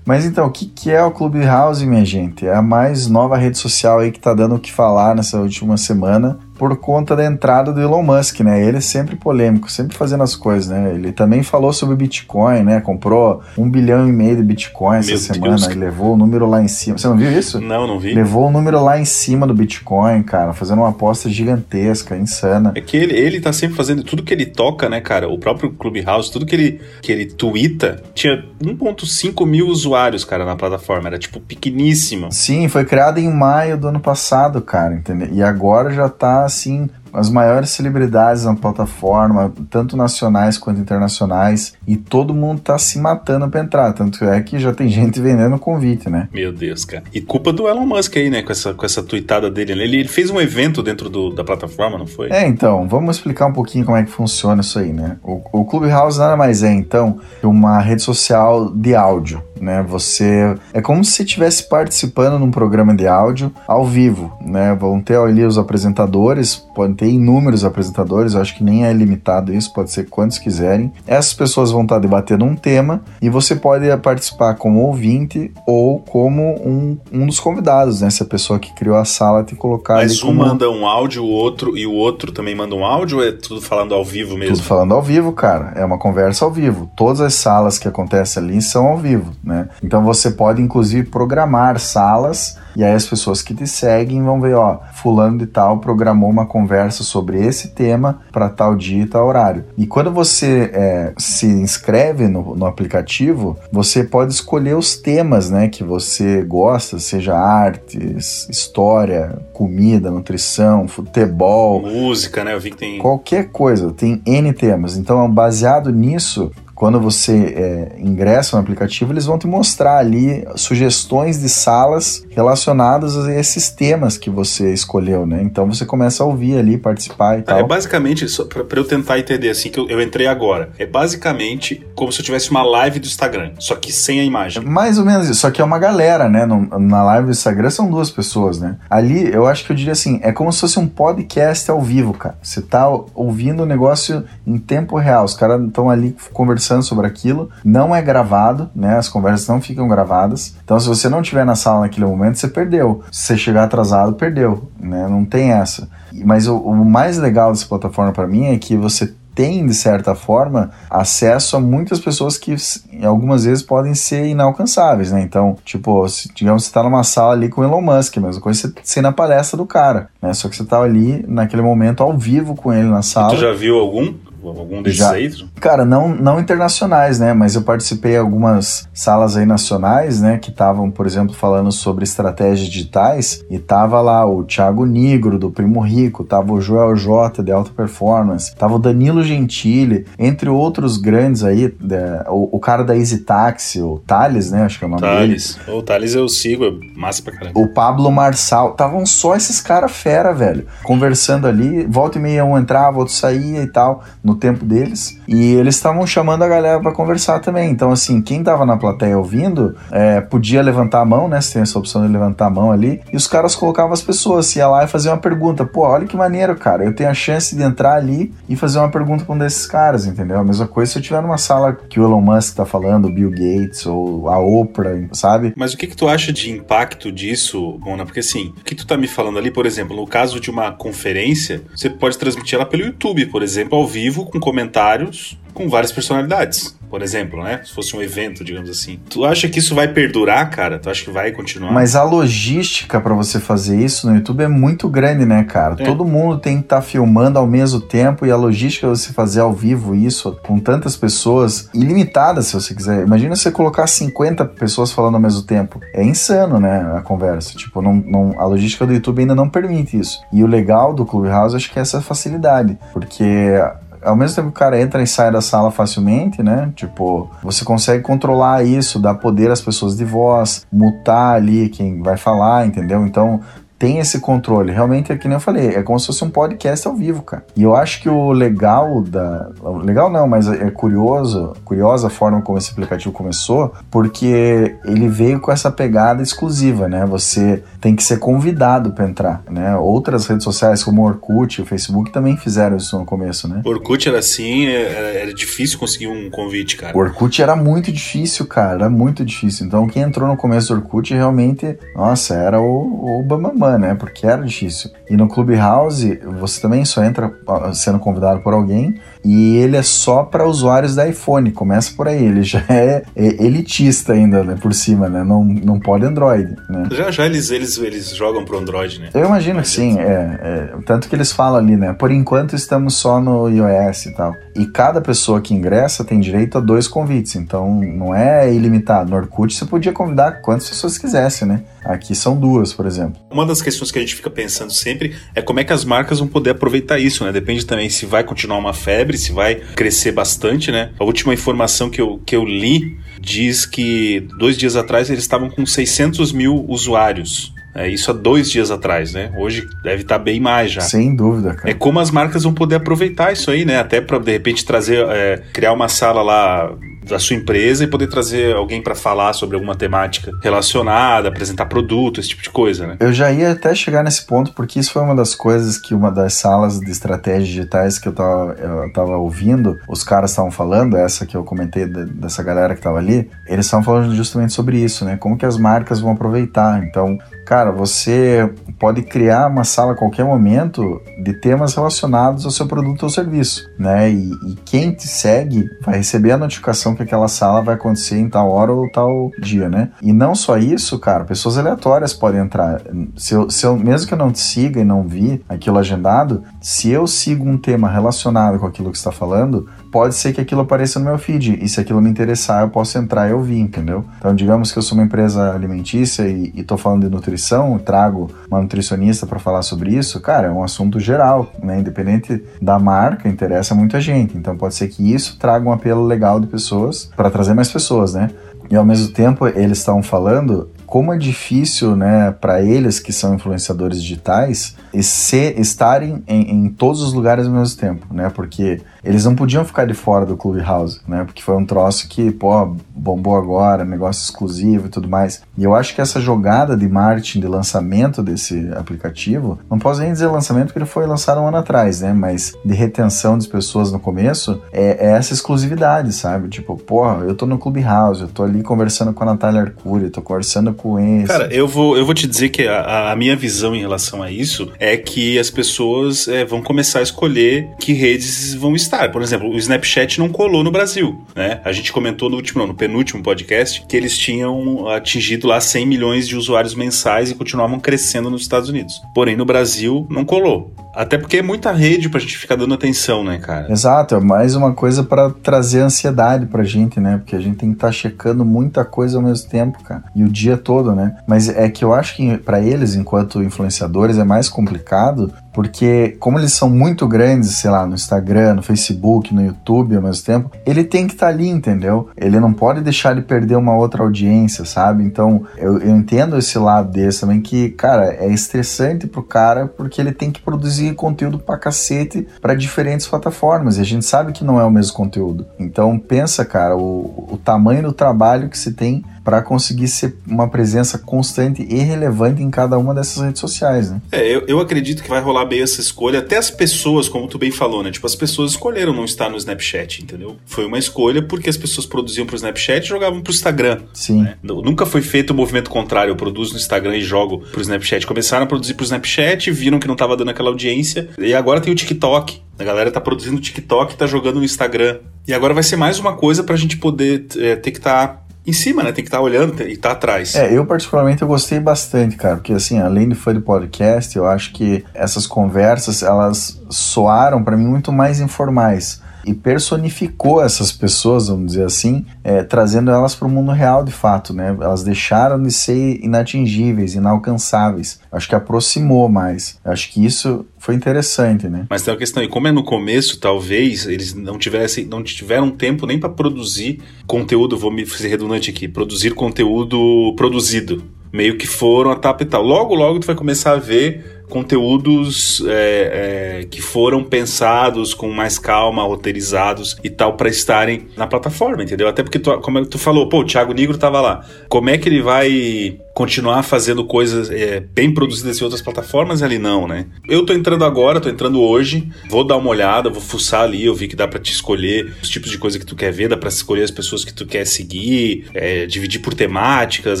Mas 0.04 0.24
então, 0.24 0.48
o 0.48 0.50
que, 0.50 0.90
é 0.90 1.02
o 1.04 1.12
Clubhouse, 1.12 1.86
minha 1.86 2.04
gente? 2.04 2.44
É 2.44 2.54
a 2.54 2.60
mais 2.60 3.06
nova 3.06 3.36
rede 3.36 3.58
social 3.58 4.00
aí 4.00 4.10
que 4.10 4.18
tá 4.18 4.34
dando 4.34 4.56
o 4.56 4.60
que 4.60 4.72
falar 4.72 5.14
nessa 5.14 5.38
última 5.38 5.76
semana 5.76 6.38
por 6.60 6.76
conta 6.76 7.16
da 7.16 7.24
entrada 7.24 7.72
do 7.72 7.80
Elon 7.80 8.02
Musk, 8.02 8.40
né? 8.40 8.62
Ele 8.62 8.76
é 8.76 8.80
sempre 8.82 9.16
polêmico, 9.16 9.72
sempre 9.72 9.96
fazendo 9.96 10.22
as 10.22 10.36
coisas, 10.36 10.68
né? 10.68 10.92
Ele 10.94 11.10
também 11.10 11.42
falou 11.42 11.72
sobre 11.72 11.96
Bitcoin, 11.96 12.62
né? 12.64 12.82
Comprou 12.82 13.40
um 13.56 13.66
bilhão 13.66 14.06
e 14.06 14.12
meio 14.12 14.36
de 14.36 14.42
Bitcoin 14.42 14.98
essa 14.98 15.08
Meu 15.08 15.18
semana 15.18 15.56
Deus. 15.56 15.74
e 15.74 15.78
levou 15.78 16.12
o 16.12 16.16
número 16.18 16.46
lá 16.46 16.62
em 16.62 16.68
cima. 16.68 16.98
Você 16.98 17.08
não 17.08 17.16
viu 17.16 17.32
isso? 17.32 17.62
Não, 17.62 17.86
não 17.86 17.98
vi. 17.98 18.12
Levou 18.12 18.48
o 18.48 18.50
número 18.50 18.84
lá 18.84 19.00
em 19.00 19.06
cima 19.06 19.46
do 19.46 19.54
Bitcoin, 19.54 20.22
cara, 20.22 20.52
fazendo 20.52 20.80
uma 20.80 20.90
aposta 20.90 21.30
gigantesca, 21.30 22.14
insana. 22.14 22.72
É 22.74 22.82
que 22.82 22.94
ele, 22.94 23.16
ele 23.16 23.40
tá 23.40 23.54
sempre 23.54 23.74
fazendo 23.74 24.02
tudo 24.02 24.22
que 24.22 24.34
ele 24.34 24.44
toca, 24.44 24.86
né, 24.86 25.00
cara? 25.00 25.30
O 25.30 25.38
próprio 25.38 25.70
Clubhouse, 25.70 26.30
tudo 26.30 26.44
que 26.44 26.54
ele, 26.54 26.80
que 27.00 27.10
ele 27.10 27.24
twitta, 27.24 28.02
tinha 28.12 28.44
1.5 28.62 29.46
mil 29.46 29.68
usuários, 29.68 30.26
cara, 30.26 30.44
na 30.44 30.56
plataforma. 30.56 31.08
Era, 31.08 31.18
tipo, 31.18 31.40
pequeníssimo. 31.40 32.30
Sim, 32.30 32.68
foi 32.68 32.84
criado 32.84 33.16
em 33.16 33.32
maio 33.32 33.78
do 33.78 33.88
ano 33.88 34.00
passado, 34.00 34.60
cara, 34.60 34.92
entendeu? 34.94 35.30
E 35.32 35.42
agora 35.42 35.90
já 35.90 36.06
tá 36.06 36.49
assim 36.50 36.88
as 37.12 37.28
maiores 37.28 37.70
celebridades 37.70 38.44
na 38.44 38.54
plataforma, 38.54 39.52
tanto 39.68 39.96
nacionais 39.96 40.56
quanto 40.56 40.80
internacionais, 40.80 41.74
e 41.86 41.96
todo 41.96 42.34
mundo 42.34 42.60
tá 42.60 42.78
se 42.78 42.98
matando 42.98 43.48
para 43.48 43.60
entrar. 43.60 43.92
Tanto 43.92 44.24
é 44.24 44.40
que 44.40 44.58
já 44.58 44.72
tem 44.72 44.86
gente 44.88 45.20
vendendo 45.20 45.58
convite, 45.58 46.08
né? 46.08 46.28
Meu 46.32 46.52
Deus, 46.52 46.84
cara. 46.84 47.04
E 47.12 47.20
culpa 47.20 47.52
do 47.52 47.68
Elon 47.68 47.86
Musk 47.86 48.16
aí, 48.16 48.30
né? 48.30 48.42
Com 48.42 48.52
essa, 48.52 48.74
com 48.74 48.86
essa 48.86 49.02
tweetada 49.02 49.50
dele. 49.50 49.72
Ele, 49.72 49.82
ele 49.82 50.08
fez 50.08 50.30
um 50.30 50.40
evento 50.40 50.82
dentro 50.82 51.08
do, 51.08 51.30
da 51.30 51.44
plataforma, 51.44 51.98
não 51.98 52.06
foi? 52.06 52.30
É, 52.30 52.46
então, 52.46 52.88
vamos 52.88 53.16
explicar 53.16 53.46
um 53.46 53.52
pouquinho 53.52 53.84
como 53.84 53.96
é 53.96 54.04
que 54.04 54.10
funciona 54.10 54.60
isso 54.60 54.78
aí, 54.78 54.92
né? 54.92 55.16
O, 55.22 55.42
o 55.52 55.64
Clubhouse 55.64 56.18
nada 56.18 56.36
mais 56.36 56.62
é, 56.62 56.72
então, 56.72 57.18
uma 57.42 57.80
rede 57.80 58.02
social 58.02 58.70
de 58.70 58.94
áudio, 58.94 59.42
né? 59.60 59.84
Você 59.86 60.56
é 60.72 60.80
como 60.80 61.04
se 61.04 61.22
estivesse 61.22 61.68
participando 61.68 62.38
num 62.38 62.50
programa 62.50 62.94
de 62.94 63.06
áudio 63.06 63.52
ao 63.68 63.84
vivo, 63.84 64.32
né? 64.40 64.74
Vão 64.74 65.00
ter 65.00 65.18
ali 65.18 65.44
os 65.44 65.58
apresentadores, 65.58 66.56
podem 66.74 66.94
ter 66.94 67.08
inúmeros 67.08 67.64
apresentadores, 67.64 68.34
acho 68.34 68.56
que 68.56 68.64
nem 68.64 68.86
é 68.86 68.92
limitado 68.92 69.52
isso, 69.52 69.72
pode 69.72 69.90
ser 69.90 70.08
quantos 70.08 70.38
quiserem. 70.38 70.92
Essas 71.06 71.34
pessoas 71.34 71.70
vão 71.70 71.82
estar 71.82 71.98
debatendo 71.98 72.44
um 72.44 72.56
tema 72.56 73.02
e 73.20 73.28
você 73.28 73.54
pode 73.54 73.84
participar 73.98 74.54
como 74.54 74.80
ouvinte 74.80 75.52
ou 75.66 76.00
como 76.00 76.42
um, 76.66 76.96
um 77.12 77.26
dos 77.26 77.38
convidados, 77.38 78.00
né? 78.00 78.10
Se 78.10 78.22
a 78.22 78.26
pessoa 78.26 78.58
que 78.58 78.72
criou 78.72 78.96
a 78.96 79.04
sala 79.04 79.44
te 79.44 79.54
colocar 79.54 79.94
Mas 79.94 80.22
um 80.22 80.32
manda 80.32 80.70
um 80.70 80.86
áudio, 80.86 81.22
o 81.22 81.28
outro 81.28 81.76
e 81.76 81.86
o 81.86 81.92
outro 81.92 82.32
também 82.32 82.54
manda 82.54 82.74
um 82.74 82.84
áudio 82.84 83.18
ou 83.18 83.24
é 83.24 83.32
tudo 83.32 83.60
falando 83.60 83.94
ao 83.94 84.04
vivo 84.04 84.36
mesmo? 84.36 84.56
Tudo 84.56 84.64
falando 84.64 84.94
ao 84.94 85.02
vivo, 85.02 85.32
cara. 85.32 85.72
É 85.76 85.84
uma 85.84 85.98
conversa 85.98 86.44
ao 86.44 86.50
vivo. 86.50 86.90
Todas 86.96 87.20
as 87.20 87.34
salas 87.34 87.78
que 87.78 87.88
acontecem 87.88 88.42
ali 88.42 88.62
são 88.62 88.86
ao 88.86 88.96
vivo, 88.96 89.32
né? 89.42 89.49
Então 89.82 90.04
você 90.04 90.30
pode, 90.30 90.62
inclusive, 90.62 91.08
programar 91.08 91.78
salas 91.78 92.58
e 92.76 92.84
aí 92.84 92.92
as 92.92 93.06
pessoas 93.06 93.42
que 93.42 93.54
te 93.54 93.66
seguem 93.66 94.22
vão 94.22 94.40
ver, 94.40 94.54
ó, 94.54 94.78
fulano 94.94 95.38
de 95.38 95.46
tal 95.46 95.78
programou 95.78 96.30
uma 96.30 96.46
conversa 96.46 97.02
sobre 97.02 97.44
esse 97.44 97.68
tema 97.68 98.20
para 98.32 98.48
tal 98.48 98.76
dia 98.76 99.02
e 99.02 99.06
tal 99.06 99.26
horário. 99.26 99.64
E 99.76 99.86
quando 99.86 100.10
você 100.10 100.70
é, 100.72 101.12
se 101.18 101.46
inscreve 101.46 102.28
no, 102.28 102.54
no, 102.54 102.66
aplicativo, 102.66 103.56
você 103.72 104.04
pode 104.04 104.32
escolher 104.32 104.76
os 104.76 104.96
temas, 104.96 105.50
né, 105.50 105.68
que 105.68 105.82
você 105.82 106.42
gosta, 106.42 106.98
seja 106.98 107.36
artes, 107.36 108.48
história, 108.48 109.38
comida, 109.52 110.10
nutrição, 110.10 110.86
futebol, 110.86 111.82
música, 111.82 112.44
né? 112.44 112.54
Eu 112.54 112.60
vi 112.60 112.70
que 112.70 112.76
tem 112.76 112.98
qualquer 112.98 113.50
coisa, 113.50 113.92
tem 113.92 114.22
N 114.24 114.52
temas. 114.52 114.96
Então, 114.96 115.28
baseado 115.30 115.90
nisso, 115.90 116.50
quando 116.80 116.98
você 116.98 117.34
é, 117.34 118.00
ingressa 118.00 118.56
no 118.56 118.62
aplicativo, 118.62 119.12
eles 119.12 119.26
vão 119.26 119.38
te 119.38 119.46
mostrar 119.46 119.98
ali 119.98 120.46
sugestões 120.56 121.38
de 121.38 121.46
salas 121.46 122.24
relacionadas 122.30 123.18
a 123.18 123.34
esses 123.34 123.68
temas 123.68 124.16
que 124.16 124.30
você 124.30 124.72
escolheu, 124.72 125.26
né? 125.26 125.42
Então 125.42 125.66
você 125.66 125.84
começa 125.84 126.22
a 126.22 126.26
ouvir 126.26 126.56
ali, 126.56 126.78
participar 126.78 127.36
e 127.36 127.40
é, 127.40 127.42
tal. 127.42 127.58
É 127.58 127.62
basicamente, 127.62 128.24
para 128.48 128.80
eu 128.80 128.84
tentar 128.84 129.18
entender 129.18 129.50
assim, 129.50 129.68
que 129.68 129.78
eu, 129.78 129.90
eu, 129.90 130.00
entrei 130.00 130.26
agora, 130.26 130.70
é 130.78 130.86
basicamente 130.86 131.86
como 131.94 132.10
se 132.10 132.22
eu 132.22 132.24
tivesse 132.24 132.50
uma 132.50 132.62
live 132.62 132.98
do 132.98 133.06
Instagram, 133.06 133.50
só 133.58 133.74
que 133.74 133.92
sem 133.92 134.18
a 134.18 134.24
imagem. 134.24 134.62
É 134.62 134.64
mais 134.64 134.96
ou 134.96 135.04
menos 135.04 135.28
isso, 135.28 135.40
só 135.40 135.50
que 135.50 135.60
é 135.60 135.64
uma 135.64 135.78
galera, 135.78 136.30
né? 136.30 136.46
No, 136.46 136.78
na 136.78 137.02
live 137.02 137.26
do 137.26 137.32
Instagram 137.32 137.68
são 137.68 137.90
duas 137.90 138.10
pessoas, 138.10 138.58
né? 138.58 138.78
Ali 138.88 139.30
eu 139.30 139.46
acho 139.46 139.66
que 139.66 139.72
eu 139.72 139.76
diria 139.76 139.92
assim, 139.92 140.18
é 140.22 140.32
como 140.32 140.50
se 140.50 140.62
fosse 140.62 140.78
um 140.78 140.88
podcast 140.88 141.70
ao 141.70 141.82
vivo, 141.82 142.14
cara. 142.14 142.38
Você 142.42 142.62
tá 142.62 142.88
ouvindo 143.14 143.64
o 143.64 143.66
negócio 143.66 144.24
em 144.46 144.56
tempo 144.56 144.96
real, 144.96 145.26
os 145.26 145.34
caras 145.34 145.62
estão 145.62 145.90
ali 145.90 146.16
conversando 146.32 146.69
conversando 146.70 146.82
sobre 146.82 147.06
aquilo. 147.06 147.50
Não 147.64 147.94
é 147.94 148.00
gravado, 148.00 148.70
né? 148.74 148.96
As 148.96 149.08
conversas 149.08 149.48
não 149.48 149.60
ficam 149.60 149.88
gravadas. 149.88 150.54
Então, 150.64 150.78
se 150.78 150.88
você 150.88 151.08
não 151.08 151.20
estiver 151.20 151.44
na 151.44 151.56
sala 151.56 151.80
naquele 151.80 152.06
momento, 152.06 152.38
você 152.38 152.48
perdeu. 152.48 153.02
Se 153.10 153.26
você 153.26 153.36
chegar 153.36 153.64
atrasado, 153.64 154.14
perdeu, 154.14 154.70
né? 154.78 155.06
Não 155.08 155.24
tem 155.24 155.52
essa. 155.52 155.88
Mas 156.12 156.46
o, 156.46 156.56
o 156.56 156.84
mais 156.84 157.18
legal 157.18 157.52
dessa 157.52 157.66
plataforma 157.66 158.12
para 158.12 158.26
mim 158.26 158.46
é 158.46 158.58
que 158.58 158.76
você 158.76 159.12
tem, 159.34 159.64
de 159.64 159.74
certa 159.74 160.14
forma, 160.14 160.70
acesso 160.90 161.56
a 161.56 161.60
muitas 161.60 162.00
pessoas 162.00 162.36
que 162.36 162.54
algumas 163.02 163.44
vezes 163.44 163.62
podem 163.62 163.94
ser 163.94 164.26
inalcançáveis, 164.26 165.12
né? 165.12 165.22
Então, 165.22 165.56
tipo, 165.64 166.06
se, 166.08 166.28
digamos, 166.34 166.64
você 166.64 166.72
tá 166.72 166.82
numa 166.82 167.04
sala 167.04 167.32
ali 167.32 167.48
com 167.48 167.60
o 167.60 167.64
Elon 167.64 167.80
Musk, 167.80 168.18
a 168.18 168.20
mesma 168.20 168.42
coisa 168.42 168.60
você 168.60 168.72
ser 168.82 169.00
na 169.00 169.12
palestra 169.12 169.56
do 169.56 169.64
cara, 169.64 170.08
né? 170.20 170.34
Só 170.34 170.48
que 170.48 170.56
você 170.56 170.64
tá 170.64 170.82
ali 170.82 171.24
naquele 171.26 171.62
momento 171.62 172.02
ao 172.02 172.18
vivo 172.18 172.54
com 172.54 172.72
ele 172.72 172.88
na 172.88 173.02
sala. 173.02 173.32
E 173.32 173.36
tu 173.36 173.40
já 173.40 173.52
viu 173.52 173.78
algum? 173.78 174.12
Algum 174.42 174.82
desses 174.82 174.98
Já, 174.98 175.12
aí? 175.12 175.30
Cara, 175.60 175.84
não, 175.84 176.08
não 176.08 176.40
internacionais, 176.40 177.18
né? 177.18 177.32
Mas 177.34 177.54
eu 177.54 177.62
participei 177.62 178.16
algumas 178.16 178.88
salas 178.92 179.36
aí 179.36 179.44
nacionais, 179.44 180.20
né? 180.20 180.38
Que 180.38 180.50
estavam, 180.50 180.90
por 180.90 181.06
exemplo, 181.06 181.34
falando 181.34 181.70
sobre 181.70 182.04
estratégias 182.04 182.68
digitais. 182.68 183.44
E 183.50 183.58
tava 183.58 184.00
lá 184.00 184.26
o 184.26 184.44
Thiago 184.44 184.86
Nigro, 184.86 185.38
do 185.38 185.50
Primo 185.50 185.80
Rico. 185.80 186.24
Tava 186.24 186.52
o 186.52 186.60
Joel 186.60 186.96
J, 186.96 187.42
de 187.42 187.52
Alta 187.52 187.70
Performance. 187.70 188.54
Tava 188.56 188.74
o 188.74 188.78
Danilo 188.78 189.22
Gentili. 189.22 190.06
Entre 190.18 190.48
outros 190.48 190.96
grandes 190.96 191.44
aí. 191.44 191.68
De, 191.68 191.96
o, 192.28 192.56
o, 192.56 192.60
cara 192.60 192.82
da 192.82 192.96
Easy 192.96 193.18
Taxi, 193.18 193.80
o 193.82 194.00
Thales, 194.06 194.50
né? 194.50 194.64
Acho 194.64 194.78
que 194.78 194.84
é 194.84 194.88
o 194.88 194.90
nome 194.90 195.02
Thales. 195.02 195.58
dele. 195.66 195.78
O 195.78 195.82
Thales 195.82 196.14
eu 196.14 196.28
sigo, 196.28 196.64
é 196.64 196.72
massa 196.96 197.22
pra 197.22 197.32
caramba. 197.32 197.58
O 197.58 197.68
Pablo 197.68 198.10
Marçal. 198.10 198.70
Estavam 198.70 199.04
só 199.04 199.36
esses 199.36 199.60
caras 199.60 199.92
fera, 199.92 200.32
velho. 200.32 200.66
Conversando 200.82 201.46
ali. 201.46 201.84
Volta 201.84 202.18
e 202.18 202.20
meia 202.20 202.44
um 202.44 202.56
entrava, 202.56 202.98
outro 202.98 203.12
saía 203.12 203.62
e 203.62 203.66
tal 203.66 204.02
no 204.30 204.36
tempo 204.36 204.64
deles. 204.64 205.18
E 205.26 205.54
eles 205.54 205.76
estavam 205.76 206.06
chamando 206.06 206.42
a 206.42 206.48
galera 206.48 206.80
para 206.80 206.92
conversar 206.92 207.40
também. 207.40 207.70
Então, 207.70 207.90
assim, 207.90 208.22
quem 208.22 208.42
tava 208.42 208.64
na 208.64 208.76
plateia 208.76 209.18
ouvindo 209.18 209.76
é, 209.90 210.20
podia 210.20 210.62
levantar 210.62 211.00
a 211.00 211.04
mão, 211.04 211.28
né? 211.28 211.40
Você 211.40 211.54
tem 211.54 211.62
essa 211.62 211.78
opção 211.78 212.06
de 212.06 212.12
levantar 212.12 212.46
a 212.46 212.50
mão 212.50 212.70
ali. 212.70 213.00
E 213.12 213.16
os 213.16 213.26
caras 213.26 213.54
colocavam 213.54 213.92
as 213.92 214.02
pessoas. 214.02 214.46
Você 214.46 214.58
ia 214.60 214.68
lá 214.68 214.84
e 214.84 214.88
fazia 214.88 215.10
uma 215.10 215.18
pergunta. 215.18 215.64
Pô, 215.64 215.82
olha 215.82 216.06
que 216.06 216.16
maneiro, 216.16 216.54
cara. 216.56 216.84
Eu 216.84 216.94
tenho 216.94 217.10
a 217.10 217.14
chance 217.14 217.54
de 217.54 217.62
entrar 217.62 217.94
ali 217.94 218.32
e 218.48 218.56
fazer 218.56 218.78
uma 218.78 218.90
pergunta 218.90 219.24
com 219.24 219.34
um 219.34 219.38
desses 219.38 219.66
caras, 219.66 220.06
entendeu? 220.06 220.38
A 220.38 220.44
mesma 220.44 220.66
coisa 220.66 220.92
se 220.92 220.98
eu 220.98 221.02
tiver 221.02 221.22
numa 221.22 221.38
sala 221.38 221.72
que 221.72 222.00
o 222.00 222.04
Elon 222.04 222.20
Musk 222.20 222.56
tá 222.56 222.64
falando, 222.66 223.06
o 223.06 223.12
Bill 223.12 223.30
Gates 223.30 223.86
ou 223.86 224.28
a 224.28 224.38
Oprah, 224.38 225.08
sabe? 225.12 225.52
Mas 225.56 225.72
o 225.72 225.76
que 225.76 225.86
que 225.86 225.96
tu 225.96 226.08
acha 226.08 226.32
de 226.32 226.50
impacto 226.50 227.12
disso, 227.12 227.78
Mona? 227.80 228.04
Porque 228.04 228.20
assim, 228.20 228.52
o 228.58 228.64
que 228.64 228.74
tu 228.74 228.86
tá 228.86 228.96
me 228.96 229.06
falando 229.06 229.38
ali, 229.38 229.50
por 229.50 229.66
exemplo, 229.66 229.96
no 229.96 230.06
caso 230.06 230.40
de 230.40 230.50
uma 230.50 230.72
conferência, 230.72 231.62
você 231.74 231.88
pode 231.88 232.18
transmitir 232.18 232.56
ela 232.56 232.66
pelo 232.66 232.84
YouTube, 232.84 233.26
por 233.26 233.42
exemplo, 233.42 233.78
ao 233.78 233.86
vivo, 233.86 234.19
com 234.26 234.40
comentários 234.40 235.38
com 235.52 235.68
várias 235.68 235.92
personalidades, 235.92 236.76
por 236.88 237.02
exemplo, 237.02 237.42
né? 237.42 237.60
Se 237.64 237.72
fosse 237.72 237.96
um 237.96 238.02
evento, 238.02 238.42
digamos 238.42 238.68
assim. 238.68 238.98
Tu 239.08 239.24
acha 239.24 239.48
que 239.48 239.58
isso 239.58 239.74
vai 239.74 239.88
perdurar, 239.88 240.48
cara? 240.50 240.78
Tu 240.78 240.90
acha 240.90 241.04
que 241.04 241.10
vai 241.10 241.30
continuar? 241.32 241.72
Mas 241.72 241.94
a 241.94 242.02
logística 242.02 243.00
para 243.00 243.14
você 243.14 243.38
fazer 243.38 243.78
isso 243.78 244.08
no 244.08 244.16
YouTube 244.16 244.42
é 244.42 244.48
muito 244.48 244.88
grande, 244.88 245.24
né, 245.24 245.44
cara? 245.44 245.76
É. 245.78 245.84
Todo 245.84 246.04
mundo 246.04 246.38
tem 246.38 246.58
que 246.58 246.64
estar 246.64 246.76
tá 246.76 246.82
filmando 246.82 247.38
ao 247.38 247.46
mesmo 247.46 247.80
tempo 247.80 248.26
e 248.26 248.30
a 248.30 248.36
logística 248.36 248.86
de 248.86 248.98
você 248.98 249.12
fazer 249.12 249.40
ao 249.40 249.52
vivo 249.52 249.94
isso 249.94 250.36
com 250.42 250.58
tantas 250.58 250.96
pessoas, 250.96 251.68
ilimitada 251.74 252.42
se 252.42 252.54
você 252.54 252.74
quiser. 252.74 253.04
Imagina 253.06 253.36
você 253.36 253.50
colocar 253.50 253.86
50 253.86 254.44
pessoas 254.46 254.90
falando 254.90 255.14
ao 255.14 255.20
mesmo 255.20 255.42
tempo. 255.42 255.80
É 255.94 256.02
insano, 256.02 256.58
né, 256.58 256.94
a 256.96 257.02
conversa. 257.02 257.56
Tipo, 257.56 257.80
não, 257.80 257.94
não, 257.94 258.34
a 258.38 258.44
logística 258.46 258.86
do 258.86 258.92
YouTube 258.92 259.20
ainda 259.20 259.34
não 259.34 259.48
permite 259.48 259.98
isso. 259.98 260.20
E 260.32 260.42
o 260.42 260.46
legal 260.46 260.92
do 260.92 261.04
Clubhouse 261.04 261.54
acho 261.54 261.70
que 261.70 261.78
é 261.78 261.82
essa 261.82 262.00
facilidade, 262.00 262.78
porque 262.92 263.60
ao 264.02 264.16
mesmo 264.16 264.36
tempo 264.36 264.48
que 264.48 264.56
o 264.56 264.58
cara 264.58 264.80
entra 264.80 265.02
e 265.02 265.06
sai 265.06 265.30
da 265.30 265.40
sala 265.40 265.70
facilmente, 265.70 266.42
né? 266.42 266.72
Tipo, 266.74 267.30
você 267.42 267.64
consegue 267.64 268.02
controlar 268.02 268.64
isso, 268.64 268.98
dar 268.98 269.14
poder 269.14 269.50
às 269.50 269.60
pessoas 269.60 269.96
de 269.96 270.04
voz, 270.04 270.66
mutar 270.72 271.34
ali 271.34 271.68
quem 271.68 272.02
vai 272.02 272.16
falar, 272.16 272.66
entendeu? 272.66 273.06
Então, 273.06 273.40
tem 273.80 273.98
esse 273.98 274.20
controle. 274.20 274.70
Realmente 274.70 275.10
é 275.10 275.16
que 275.16 275.26
nem 275.26 275.36
eu 275.36 275.40
falei, 275.40 275.68
é 275.68 275.82
como 275.82 275.98
se 275.98 276.08
fosse 276.08 276.22
um 276.22 276.28
podcast 276.28 276.86
ao 276.86 276.94
vivo, 276.94 277.22
cara. 277.22 277.42
E 277.56 277.62
eu 277.62 277.74
acho 277.74 278.02
que 278.02 278.10
o 278.10 278.30
legal 278.30 279.00
da. 279.00 279.48
Legal 279.82 280.10
não, 280.10 280.28
mas 280.28 280.46
é 280.48 280.70
curioso, 280.70 281.54
curiosa 281.64 282.08
a 282.08 282.10
forma 282.10 282.42
como 282.42 282.58
esse 282.58 282.70
aplicativo 282.72 283.10
começou, 283.10 283.72
porque 283.90 284.76
ele 284.84 285.08
veio 285.08 285.40
com 285.40 285.50
essa 285.50 285.70
pegada 285.70 286.22
exclusiva, 286.22 286.90
né? 286.90 287.06
Você 287.06 287.64
tem 287.80 287.96
que 287.96 288.02
ser 288.02 288.18
convidado 288.18 288.92
para 288.92 289.08
entrar, 289.08 289.42
né? 289.50 289.74
Outras 289.76 290.26
redes 290.26 290.44
sociais, 290.44 290.84
como 290.84 291.02
o 291.02 291.04
Orkut, 291.06 291.62
o 291.62 291.66
Facebook, 291.66 292.12
também 292.12 292.36
fizeram 292.36 292.76
isso 292.76 292.98
no 292.98 293.04
começo, 293.04 293.48
né? 293.48 293.62
O 293.64 293.70
Orkut 293.70 294.08
era 294.08 294.18
assim, 294.18 294.66
é, 294.66 295.22
era, 295.22 295.32
difícil 295.32 295.78
conseguir 295.78 296.08
um 296.08 296.28
convite, 296.28 296.76
cara. 296.76 296.96
O 296.96 297.00
Orkut 297.00 297.40
era 297.40 297.56
muito 297.56 297.90
difícil, 297.90 298.46
cara, 298.46 298.74
era 298.74 298.90
muito 298.90 299.24
difícil. 299.24 299.66
Então, 299.66 299.86
quem 299.86 300.02
entrou 300.02 300.28
no 300.28 300.36
começo 300.36 300.74
do 300.74 300.80
Orkut 300.80 301.14
realmente, 301.14 301.78
nossa, 301.94 302.34
era 302.34 302.60
o, 302.60 303.20
o 303.20 303.22
Bamamã 303.22 303.78
né? 303.78 303.94
Porque 303.94 304.26
era 304.26 304.44
difícil. 304.44 304.90
E 305.08 305.16
no 305.16 305.28
Clubhouse, 305.28 306.20
você 306.38 306.60
também 306.60 306.84
só 306.84 307.02
entra 307.02 307.32
sendo 307.72 307.98
convidado 307.98 308.40
por 308.40 308.52
alguém 308.52 308.94
e 309.24 309.56
ele 309.56 309.76
é 309.76 309.82
só 309.82 310.22
para 310.22 310.46
usuários 310.46 310.94
da 310.94 311.08
iPhone. 311.08 311.50
Começa 311.52 311.92
por 311.96 312.08
aí, 312.08 312.24
ele 312.24 312.42
já 312.42 312.64
é, 312.68 313.02
é 313.14 313.44
elitista 313.44 314.12
ainda, 314.12 314.42
né? 314.42 314.56
Por 314.60 314.72
cima, 314.74 315.08
né? 315.08 315.22
Não, 315.24 315.44
não 315.44 315.78
pode 315.78 316.04
Android, 316.04 316.56
né? 316.68 316.88
Já 316.90 317.10
já 317.10 317.26
eles, 317.26 317.50
eles, 317.50 317.78
eles 317.78 318.14
jogam 318.14 318.44
pro 318.44 318.58
Android, 318.58 319.00
né? 319.00 319.10
Eu 319.14 319.26
imagino 319.26 319.60
que 319.62 319.68
sim, 319.68 319.98
é, 319.98 320.38
é, 320.42 320.74
Tanto 320.84 321.08
que 321.08 321.14
eles 321.14 321.32
falam 321.32 321.58
ali, 321.58 321.76
né? 321.76 321.92
Por 321.92 322.10
enquanto 322.10 322.54
estamos 322.54 322.94
só 322.94 323.20
no 323.20 323.48
iOS 323.48 324.06
e 324.06 324.14
tal. 324.14 324.34
E 324.56 324.66
cada 324.66 325.00
pessoa 325.00 325.40
que 325.40 325.54
ingressa 325.54 326.04
tem 326.04 326.20
direito 326.20 326.58
a 326.58 326.60
dois 326.60 326.88
convites, 326.88 327.36
então 327.36 327.74
não 327.74 328.14
é 328.14 328.52
ilimitado. 328.52 329.10
No 329.10 329.16
Orkut 329.16 329.54
você 329.54 329.64
podia 329.64 329.92
convidar 329.92 330.40
quantas 330.40 330.68
pessoas 330.68 330.98
quisesse, 330.98 331.44
né? 331.44 331.62
Aqui 331.84 332.14
são 332.14 332.38
duas, 332.38 332.72
por 332.72 332.86
exemplo. 332.86 333.20
Uma 333.30 333.46
das 333.46 333.62
questões 333.62 333.90
que 333.90 333.98
a 333.98 334.02
gente 334.02 334.14
fica 334.14 334.30
pensando 334.30 334.72
sempre 334.72 335.14
é 335.34 335.40
como 335.40 335.60
é 335.60 335.64
que 335.64 335.72
as 335.72 335.84
marcas 335.84 336.18
vão 336.18 336.28
poder 336.28 336.50
aproveitar 336.50 336.98
isso, 336.98 337.24
né? 337.24 337.32
Depende 337.32 337.64
também 337.64 337.88
se 337.88 338.04
vai 338.06 338.22
continuar 338.22 338.58
uma 338.58 338.74
febre, 338.74 339.09
se 339.18 339.32
vai 339.32 339.56
crescer 339.76 340.12
bastante, 340.12 340.70
né? 340.70 340.90
A 340.98 341.04
última 341.04 341.34
informação 341.34 341.90
que 341.90 342.00
eu, 342.00 342.20
que 342.24 342.36
eu 342.36 342.44
li 342.44 342.98
diz 343.20 343.66
que 343.66 344.20
dois 344.38 344.56
dias 344.56 344.76
atrás 344.76 345.10
eles 345.10 345.22
estavam 345.22 345.50
com 345.50 345.66
600 345.66 346.32
mil 346.32 346.64
usuários 346.68 347.52
é 347.74 347.88
isso 347.88 348.10
há 348.10 348.14
dois 348.14 348.50
dias 348.50 348.70
atrás, 348.70 349.12
né? 349.12 349.30
Hoje 349.36 349.66
deve 349.82 350.02
estar 350.02 350.18
tá 350.18 350.24
bem 350.24 350.40
mais 350.40 350.72
já. 350.72 350.80
Sem 350.80 351.14
dúvida, 351.14 351.54
cara. 351.54 351.70
É 351.70 351.74
como 351.74 352.00
as 352.00 352.10
marcas 352.10 352.42
vão 352.42 352.52
poder 352.52 352.76
aproveitar 352.76 353.32
isso 353.32 353.50
aí, 353.50 353.64
né? 353.64 353.78
Até 353.78 354.00
para 354.00 354.18
de 354.18 354.32
repente 354.32 354.64
trazer, 354.64 355.06
é, 355.08 355.42
criar 355.52 355.72
uma 355.72 355.88
sala 355.88 356.20
lá 356.20 356.72
da 357.10 357.18
sua 357.18 357.36
empresa 357.36 357.84
e 357.84 357.86
poder 357.86 358.06
trazer 358.06 358.54
alguém 358.54 358.82
para 358.82 358.94
falar 358.94 359.32
sobre 359.32 359.56
alguma 359.56 359.74
temática 359.74 360.32
relacionada, 360.42 361.28
apresentar 361.28 361.66
produto, 361.66 362.20
esse 362.20 362.30
tipo 362.30 362.42
de 362.42 362.50
coisa, 362.50 362.86
né? 362.86 362.96
Eu 363.00 363.12
já 363.12 363.30
ia 363.30 363.52
até 363.52 363.74
chegar 363.74 364.02
nesse 364.02 364.24
ponto, 364.24 364.52
porque 364.52 364.78
isso 364.78 364.92
foi 364.92 365.02
uma 365.02 365.14
das 365.14 365.34
coisas 365.34 365.76
que 365.78 365.94
uma 365.94 366.10
das 366.10 366.34
salas 366.34 366.80
de 366.80 366.90
estratégias 366.90 367.48
digitais 367.48 367.98
que 367.98 368.08
eu 368.08 368.12
tava, 368.12 368.56
eu 368.58 368.92
tava 368.92 369.16
ouvindo, 369.16 369.78
os 369.88 370.02
caras 370.02 370.30
estavam 370.30 370.50
falando, 370.50 370.96
essa 370.96 371.26
que 371.26 371.36
eu 371.36 371.44
comentei 371.44 371.86
dessa 371.86 372.42
galera 372.42 372.74
que 372.74 372.80
tava 372.80 372.98
ali, 372.98 373.30
eles 373.46 373.66
estavam 373.66 373.84
falando 373.84 374.14
justamente 374.14 374.52
sobre 374.52 374.78
isso, 374.78 375.04
né? 375.04 375.16
Como 375.16 375.36
que 375.36 375.46
as 375.46 375.56
marcas 375.56 376.00
vão 376.00 376.12
aproveitar. 376.12 376.82
Então, 376.84 377.18
cara, 377.44 377.70
você 377.70 378.48
pode 378.78 379.02
criar 379.02 379.48
uma 379.48 379.64
sala 379.64 379.92
a 379.92 379.96
qualquer 379.96 380.24
momento 380.24 381.00
de 381.22 381.32
temas 381.34 381.74
relacionados 381.74 382.44
ao 382.44 382.50
seu 382.50 382.66
produto 382.66 383.02
ou 383.02 383.10
serviço, 383.10 383.70
né? 383.78 384.10
E, 384.10 384.30
e, 384.32 384.54
quem 384.64 384.92
te 384.92 385.08
segue 385.08 385.68
vai 385.80 385.96
receber 385.96 386.32
a 386.32 386.38
notificação 386.38 386.94
que 387.00 387.04
aquela 387.04 387.28
sala 387.28 387.62
vai 387.62 387.74
acontecer 387.74 388.18
em 388.18 388.28
tal 388.28 388.50
hora 388.50 388.72
ou 388.72 388.90
tal 388.90 389.30
dia, 389.38 389.68
né? 389.68 389.90
E 390.02 390.12
não 390.12 390.34
só 390.34 390.58
isso, 390.58 390.98
cara, 390.98 391.24
pessoas 391.24 391.56
aleatórias 391.56 392.12
podem 392.12 392.40
entrar. 392.40 392.82
Se 393.16 393.34
eu, 393.34 393.48
se 393.48 393.64
eu 393.64 393.76
mesmo 393.76 394.06
que 394.06 394.14
eu 394.14 394.18
não 394.18 394.30
te 394.30 394.40
siga 394.40 394.80
e 394.80 394.84
não 394.84 395.02
vi 395.02 395.42
aquilo 395.48 395.78
agendado, 395.78 396.42
se 396.60 396.90
eu 396.90 397.06
sigo 397.06 397.48
um 397.48 397.56
tema 397.56 397.88
relacionado 397.88 398.58
com 398.58 398.66
aquilo 398.66 398.90
que 398.90 398.98
está 398.98 399.10
falando, 399.10 399.68
pode 399.90 400.14
ser 400.14 400.32
que 400.32 400.40
aquilo 400.40 400.60
apareça 400.60 400.98
no 400.98 401.06
meu 401.06 401.18
feed. 401.18 401.58
E 401.62 401.68
se 401.68 401.80
aquilo 401.80 402.00
me 402.00 402.08
interessar, 402.08 402.62
eu 402.62 402.70
posso 402.70 402.96
entrar 402.98 403.28
e 403.28 403.32
ouvir, 403.32 403.58
entendeu? 403.58 404.04
Então, 404.18 404.34
digamos 404.34 404.72
que 404.72 404.78
eu 404.78 404.82
sou 404.82 404.96
uma 404.96 405.04
empresa 405.04 405.52
alimentícia 405.52 406.28
e, 406.28 406.52
estou 406.56 406.78
falando 406.78 407.02
de 407.02 407.10
nutrição, 407.10 407.78
trago 407.78 408.30
uma 408.48 408.60
nutricionista 408.60 409.26
para 409.26 409.38
falar 409.38 409.62
sobre 409.62 409.94
isso, 409.94 410.20
cara, 410.20 410.48
é 410.48 410.50
um 410.50 410.62
assunto 410.62 411.00
geral, 411.00 411.52
né? 411.62 411.80
Independente 411.80 412.42
da 412.60 412.78
marca, 412.78 413.28
interessa 413.28 413.74
muita 413.74 414.00
gente. 414.00 414.36
Então, 414.36 414.56
pode 414.56 414.74
ser 414.74 414.88
que 414.88 415.12
isso 415.12 415.38
traga 415.38 415.68
um 415.68 415.72
apelo 415.72 416.04
legal 416.04 416.40
de 416.40 416.46
pessoas 416.46 417.10
para 417.16 417.30
trazer 417.30 417.54
mais 417.54 417.70
pessoas, 417.70 418.14
né? 418.14 418.30
E 418.70 418.76
ao 418.76 418.84
mesmo 418.84 419.08
tempo, 419.08 419.48
eles 419.48 419.78
estão 419.78 420.00
falando 420.00 420.70
como 420.86 421.12
é 421.12 421.18
difícil, 421.18 421.96
né, 421.96 422.32
para 422.32 422.62
eles 422.62 423.00
que 423.00 423.12
são 423.12 423.34
influenciadores 423.34 424.00
digitais, 424.00 424.76
ser, 425.02 425.58
estarem 425.58 426.22
em, 426.26 426.50
em, 426.50 426.68
todos 426.68 427.00
os 427.00 427.12
lugares 427.12 427.46
ao 427.46 427.52
mesmo 427.52 427.76
tempo, 427.76 428.06
né? 428.12 428.28
Porque 428.28 428.80
eles 429.04 429.24
não 429.24 429.34
podiam 429.34 429.64
ficar 429.64 429.86
de 429.86 429.94
fora 429.94 430.26
do 430.26 430.36
Clubhouse, 430.36 431.00
né? 431.06 431.24
Porque 431.24 431.42
foi 431.42 431.56
um 431.56 431.64
troço 431.64 432.08
que, 432.08 432.30
pô, 432.30 432.76
bombou 432.94 433.36
agora, 433.36 433.84
negócio 433.84 434.22
exclusivo 434.22 434.86
e 434.86 434.90
tudo 434.90 435.08
mais. 435.08 435.42
E 435.56 435.64
eu 435.64 435.74
acho 435.74 435.94
que 435.94 436.00
essa 436.00 436.20
jogada 436.20 436.76
de 436.76 436.88
marketing, 436.88 437.40
de 437.40 437.46
lançamento 437.46 438.22
desse 438.22 438.70
aplicativo, 438.74 439.58
não 439.70 439.78
posso 439.78 440.00
nem 440.00 440.12
dizer 440.12 440.26
lançamento 440.26 440.66
porque 440.66 440.78
ele 440.78 440.86
foi 440.86 441.06
lançado 441.06 441.40
um 441.40 441.46
ano 441.46 441.56
atrás, 441.56 442.00
né? 442.00 442.12
Mas 442.12 442.52
de 442.64 442.74
retenção 442.74 443.36
das 443.36 443.46
pessoas 443.46 443.90
no 443.90 443.98
começo, 443.98 444.60
é, 444.72 445.08
é 445.08 445.10
essa 445.12 445.32
exclusividade, 445.32 446.12
sabe? 446.12 446.48
Tipo, 446.48 446.76
porra, 446.76 447.24
eu 447.24 447.34
tô 447.34 447.46
no 447.46 447.58
Clubhouse, 447.58 448.22
eu 448.22 448.28
tô 448.28 448.42
ali 448.42 448.62
conversando 448.62 449.12
com 449.12 449.22
a 449.22 449.26
Natália 449.26 449.62
Arcuri, 449.62 450.10
tô 450.10 450.22
conversando 450.22 450.72
com 450.74 450.98
esse. 450.98 451.26
Cara, 451.26 451.52
eu 451.52 451.66
vou, 451.66 451.96
eu 451.96 452.04
vou 452.04 452.14
te 452.14 452.26
dizer 452.26 452.50
que 452.50 452.66
a, 452.66 453.12
a 453.12 453.16
minha 453.16 453.34
visão 453.34 453.74
em 453.74 453.80
relação 453.80 454.22
a 454.22 454.30
isso 454.30 454.70
é 454.78 454.96
que 454.96 455.38
as 455.38 455.50
pessoas 455.50 456.28
é, 456.28 456.44
vão 456.44 456.62
começar 456.62 457.00
a 457.00 457.02
escolher 457.02 457.68
que 457.78 457.92
redes 457.92 458.54
vão 458.54 458.74
estar 458.74 458.89
estar. 458.90 459.10
Por 459.12 459.22
exemplo, 459.22 459.48
o 459.48 459.56
Snapchat 459.56 460.18
não 460.18 460.28
colou 460.28 460.64
no 460.64 460.70
Brasil, 460.70 461.24
né? 461.34 461.60
A 461.64 461.72
gente 461.72 461.92
comentou 461.92 462.28
no 462.28 462.36
último, 462.36 462.60
não, 462.60 462.68
no 462.68 462.74
penúltimo 462.74 463.22
podcast 463.22 463.84
que 463.86 463.96
eles 463.96 464.18
tinham 464.18 464.88
atingido 464.88 465.46
lá 465.46 465.60
100 465.60 465.86
milhões 465.86 466.26
de 466.26 466.36
usuários 466.36 466.74
mensais 466.74 467.30
e 467.30 467.34
continuavam 467.34 467.78
crescendo 467.78 468.28
nos 468.28 468.42
Estados 468.42 468.68
Unidos. 468.68 469.00
Porém, 469.14 469.36
no 469.36 469.44
Brasil 469.44 470.06
não 470.10 470.24
colou. 470.24 470.74
Até 470.92 471.16
porque 471.16 471.38
é 471.38 471.42
muita 471.42 471.70
rede 471.70 472.08
pra 472.08 472.18
gente 472.18 472.36
ficar 472.36 472.56
dando 472.56 472.74
atenção, 472.74 473.22
né, 473.22 473.38
cara? 473.38 473.72
Exato, 473.72 474.16
é 474.16 474.20
mais 474.20 474.56
uma 474.56 474.72
coisa 474.72 475.04
para 475.04 475.30
trazer 475.30 475.80
ansiedade 475.80 476.46
pra 476.46 476.64
gente, 476.64 476.98
né? 476.98 477.18
Porque 477.18 477.36
a 477.36 477.40
gente 477.40 477.58
tem 477.58 477.70
que 477.70 477.76
estar 477.76 477.88
tá 477.88 477.92
checando 477.92 478.44
muita 478.44 478.84
coisa 478.84 479.16
ao 479.16 479.22
mesmo 479.22 479.48
tempo, 479.48 479.82
cara. 479.84 480.02
E 480.14 480.24
o 480.24 480.28
dia 480.28 480.56
todo, 480.56 480.92
né? 480.92 481.16
Mas 481.28 481.48
é 481.48 481.68
que 481.70 481.84
eu 481.84 481.94
acho 481.94 482.16
que 482.16 482.36
para 482.38 482.60
eles, 482.60 482.96
enquanto 482.96 483.42
influenciadores, 483.42 484.18
é 484.18 484.24
mais 484.24 484.48
complicado 484.48 485.32
porque 485.52 486.16
como 486.20 486.38
eles 486.38 486.52
são 486.52 486.68
muito 486.68 487.06
grandes, 487.06 487.50
sei 487.56 487.70
lá, 487.70 487.86
no 487.86 487.94
Instagram, 487.94 488.54
no 488.54 488.62
Facebook, 488.62 489.34
no 489.34 489.44
YouTube 489.44 489.96
ao 489.96 490.02
mesmo 490.02 490.24
tempo, 490.24 490.50
ele 490.64 490.84
tem 490.84 491.06
que 491.06 491.14
estar 491.14 491.26
tá 491.26 491.32
ali, 491.32 491.48
entendeu? 491.48 492.08
Ele 492.16 492.38
não 492.38 492.52
pode 492.52 492.80
deixar 492.80 493.14
de 493.14 493.22
perder 493.22 493.56
uma 493.56 493.76
outra 493.76 494.02
audiência, 494.02 494.64
sabe? 494.64 495.04
Então, 495.04 495.44
eu, 495.56 495.78
eu 495.78 495.96
entendo 495.96 496.36
esse 496.36 496.58
lado 496.58 496.90
desse 496.90 497.20
também 497.20 497.40
que, 497.40 497.70
cara, 497.70 498.14
é 498.14 498.28
estressante 498.28 499.06
pro 499.06 499.22
cara 499.22 499.66
porque 499.66 500.00
ele 500.00 500.12
tem 500.12 500.30
que 500.30 500.40
produzir 500.40 500.94
conteúdo 500.94 501.38
pra 501.38 501.58
cacete 501.58 502.26
para 502.40 502.54
diferentes 502.54 503.06
plataformas 503.06 503.78
e 503.78 503.80
a 503.80 503.84
gente 503.84 504.04
sabe 504.04 504.32
que 504.32 504.44
não 504.44 504.60
é 504.60 504.64
o 504.64 504.70
mesmo 504.70 504.94
conteúdo. 504.94 505.46
Então, 505.58 505.98
pensa, 505.98 506.44
cara, 506.44 506.76
o, 506.76 507.28
o 507.30 507.36
tamanho 507.36 507.82
do 507.82 507.92
trabalho 507.92 508.48
que 508.48 508.58
se 508.58 508.72
tem 508.72 509.04
para 509.30 509.42
conseguir 509.42 509.86
ser 509.86 510.16
uma 510.26 510.48
presença 510.48 510.98
constante 510.98 511.62
e 511.62 511.78
relevante 511.78 512.42
em 512.42 512.50
cada 512.50 512.76
uma 512.76 512.92
dessas 512.92 513.22
redes 513.22 513.40
sociais, 513.40 513.88
né? 513.88 514.02
É, 514.10 514.26
eu, 514.26 514.42
eu 514.48 514.58
acredito 514.58 515.04
que 515.04 515.08
vai 515.08 515.20
rolar 515.20 515.44
bem 515.44 515.62
essa 515.62 515.80
escolha. 515.80 516.18
Até 516.18 516.36
as 516.36 516.50
pessoas, 516.50 517.08
como 517.08 517.28
tu 517.28 517.38
bem 517.38 517.52
falou, 517.52 517.80
né? 517.80 517.92
Tipo, 517.92 518.08
as 518.08 518.16
pessoas 518.16 518.50
escolheram 518.50 518.92
não 518.92 519.04
estar 519.04 519.30
no 519.30 519.36
Snapchat, 519.36 520.02
entendeu? 520.02 520.36
Foi 520.44 520.66
uma 520.66 520.78
escolha 520.78 521.22
porque 521.22 521.48
as 521.48 521.56
pessoas 521.56 521.86
produziam 521.86 522.26
pro 522.26 522.34
Snapchat 522.34 522.84
e 522.84 522.88
jogavam 522.88 523.20
pro 523.20 523.32
Instagram. 523.32 523.82
Sim. 523.94 524.22
Né? 524.22 524.34
Nunca 524.42 524.84
foi 524.84 525.00
feito 525.00 525.30
o 525.30 525.34
movimento 525.34 525.70
contrário. 525.70 526.10
Eu 526.10 526.16
produzo 526.16 526.54
no 526.54 526.58
Instagram 526.58 526.96
e 526.96 527.00
jogo 527.00 527.38
pro 527.52 527.60
Snapchat. 527.60 528.04
Começaram 528.08 528.42
a 528.42 528.46
produzir 528.48 528.74
pro 528.74 528.82
Snapchat, 528.82 529.48
viram 529.52 529.78
que 529.78 529.86
não 529.86 529.94
tava 529.94 530.16
dando 530.16 530.30
aquela 530.30 530.48
audiência. 530.48 531.08
E 531.16 531.32
agora 531.34 531.60
tem 531.60 531.72
o 531.72 531.76
TikTok. 531.76 532.42
A 532.58 532.64
galera 532.64 532.90
tá 532.90 533.00
produzindo 533.00 533.40
TikTok 533.40 533.94
e 533.94 533.96
tá 533.96 534.08
jogando 534.08 534.40
no 534.40 534.44
Instagram. 534.44 534.98
E 535.24 535.32
agora 535.32 535.54
vai 535.54 535.62
ser 535.62 535.76
mais 535.76 536.00
uma 536.00 536.16
coisa 536.16 536.42
pra 536.42 536.56
gente 536.56 536.78
poder 536.78 537.26
é, 537.38 537.54
ter 537.54 537.70
que 537.70 537.78
estar 537.78 538.08
tá 538.08 538.29
em 538.46 538.52
cima, 538.52 538.82
né? 538.82 538.92
Tem 538.92 539.04
que 539.04 539.08
estar 539.08 539.18
tá 539.18 539.22
olhando 539.22 539.60
e 539.62 539.72
estar 539.72 539.90
tá 539.90 539.94
atrás. 539.94 540.34
É, 540.34 540.56
eu 540.56 540.64
particularmente 540.64 541.22
eu 541.22 541.28
gostei 541.28 541.60
bastante, 541.60 542.16
cara, 542.16 542.36
porque 542.36 542.52
assim, 542.52 542.78
além 542.78 543.08
de 543.08 543.14
fã 543.14 543.34
de 543.34 543.40
podcast, 543.40 544.16
eu 544.16 544.26
acho 544.26 544.52
que 544.52 544.84
essas 544.94 545.26
conversas, 545.26 546.02
elas 546.02 546.60
soaram 546.70 547.42
para 547.42 547.56
mim 547.56 547.66
muito 547.66 547.92
mais 547.92 548.20
informais 548.20 549.00
e 549.26 549.34
personificou 549.34 550.42
essas 550.42 550.72
pessoas, 550.72 551.28
vamos 551.28 551.52
dizer 551.52 551.64
assim, 551.64 552.04
é, 552.22 552.42
trazendo 552.42 552.90
elas 552.90 553.14
para 553.14 553.28
o 553.28 553.30
mundo 553.30 553.52
real 553.52 553.84
de 553.84 553.92
fato, 553.92 554.32
né? 554.32 554.56
Elas 554.60 554.82
deixaram 554.82 555.42
de 555.42 555.52
ser 555.52 556.00
inatingíveis, 556.02 556.94
inalcançáveis. 556.94 558.00
Acho 558.10 558.28
que 558.28 558.34
aproximou 558.34 559.08
mais. 559.08 559.58
Acho 559.64 559.90
que 559.90 560.04
isso 560.04 560.46
foi 560.58 560.74
interessante, 560.74 561.48
né? 561.48 561.66
Mas 561.70 561.82
tem 561.82 561.92
uma 561.92 561.98
questão, 561.98 562.22
e 562.22 562.28
como 562.28 562.48
é 562.48 562.52
no 562.52 562.62
começo, 562.62 563.18
talvez 563.18 563.86
eles 563.86 564.14
não 564.14 564.38
tivessem, 564.38 564.84
não 564.84 565.02
tiveram 565.02 565.50
tempo 565.50 565.86
nem 565.86 565.98
para 565.98 566.08
produzir 566.08 566.80
conteúdo, 567.06 567.58
vou 567.58 567.72
me 567.72 567.86
fazer 567.86 568.08
redundante 568.08 568.50
aqui, 568.50 568.68
produzir 568.68 569.14
conteúdo 569.14 570.14
produzido. 570.16 570.84
Meio 571.12 571.36
que 571.36 571.46
foram 571.46 571.90
a 571.90 571.96
tapa 571.96 572.22
e 572.22 572.26
tal. 572.26 572.42
Logo, 572.42 572.74
logo 572.74 573.00
tu 573.00 573.06
vai 573.06 573.16
começar 573.16 573.52
a 573.52 573.56
ver 573.56 574.19
conteúdos 574.30 575.44
é, 575.46 576.40
é, 576.40 576.46
que 576.46 576.62
foram 576.62 577.04
pensados 577.04 577.92
com 577.92 578.08
mais 578.08 578.38
calma, 578.38 578.82
roteirizados 578.82 579.76
e 579.84 579.90
tal, 579.90 580.16
para 580.16 580.30
estarem 580.30 580.86
na 580.96 581.06
plataforma, 581.06 581.62
entendeu? 581.62 581.88
Até 581.88 582.02
porque, 582.02 582.18
tu, 582.18 582.38
como 582.40 582.64
tu 582.64 582.78
falou, 582.78 583.08
pô, 583.08 583.20
o 583.20 583.24
Thiago 583.24 583.52
Negro 583.52 583.76
tava 583.76 584.00
lá. 584.00 584.24
Como 584.48 584.70
é 584.70 584.78
que 584.78 584.88
ele 584.88 585.02
vai 585.02 585.78
continuar 586.00 586.42
fazendo 586.42 586.82
coisas 586.82 587.30
é, 587.30 587.60
bem 587.60 587.92
produzidas 587.92 588.40
em 588.40 588.42
outras 588.42 588.62
plataformas 588.62 589.22
ali 589.22 589.38
não, 589.38 589.68
né? 589.68 589.84
Eu 590.08 590.24
tô 590.24 590.32
entrando 590.32 590.64
agora, 590.64 590.98
tô 590.98 591.10
entrando 591.10 591.42
hoje, 591.42 591.92
vou 592.08 592.26
dar 592.26 592.38
uma 592.38 592.48
olhada, 592.48 592.88
vou 592.88 593.02
fuçar 593.02 593.42
ali, 593.42 593.66
eu 593.66 593.74
vi 593.74 593.86
que 593.86 593.94
dá 593.94 594.08
para 594.08 594.18
te 594.18 594.32
escolher 594.32 594.94
os 595.02 595.10
tipos 595.10 595.30
de 595.30 595.36
coisa 595.36 595.58
que 595.58 595.66
tu 595.66 595.76
quer 595.76 595.92
ver, 595.92 596.08
dá 596.08 596.16
para 596.16 596.30
escolher 596.30 596.62
as 596.62 596.70
pessoas 596.70 597.04
que 597.04 597.12
tu 597.12 597.26
quer 597.26 597.46
seguir, 597.46 598.30
é, 598.32 598.64
dividir 598.64 599.00
por 599.00 599.12
temáticas, 599.12 600.00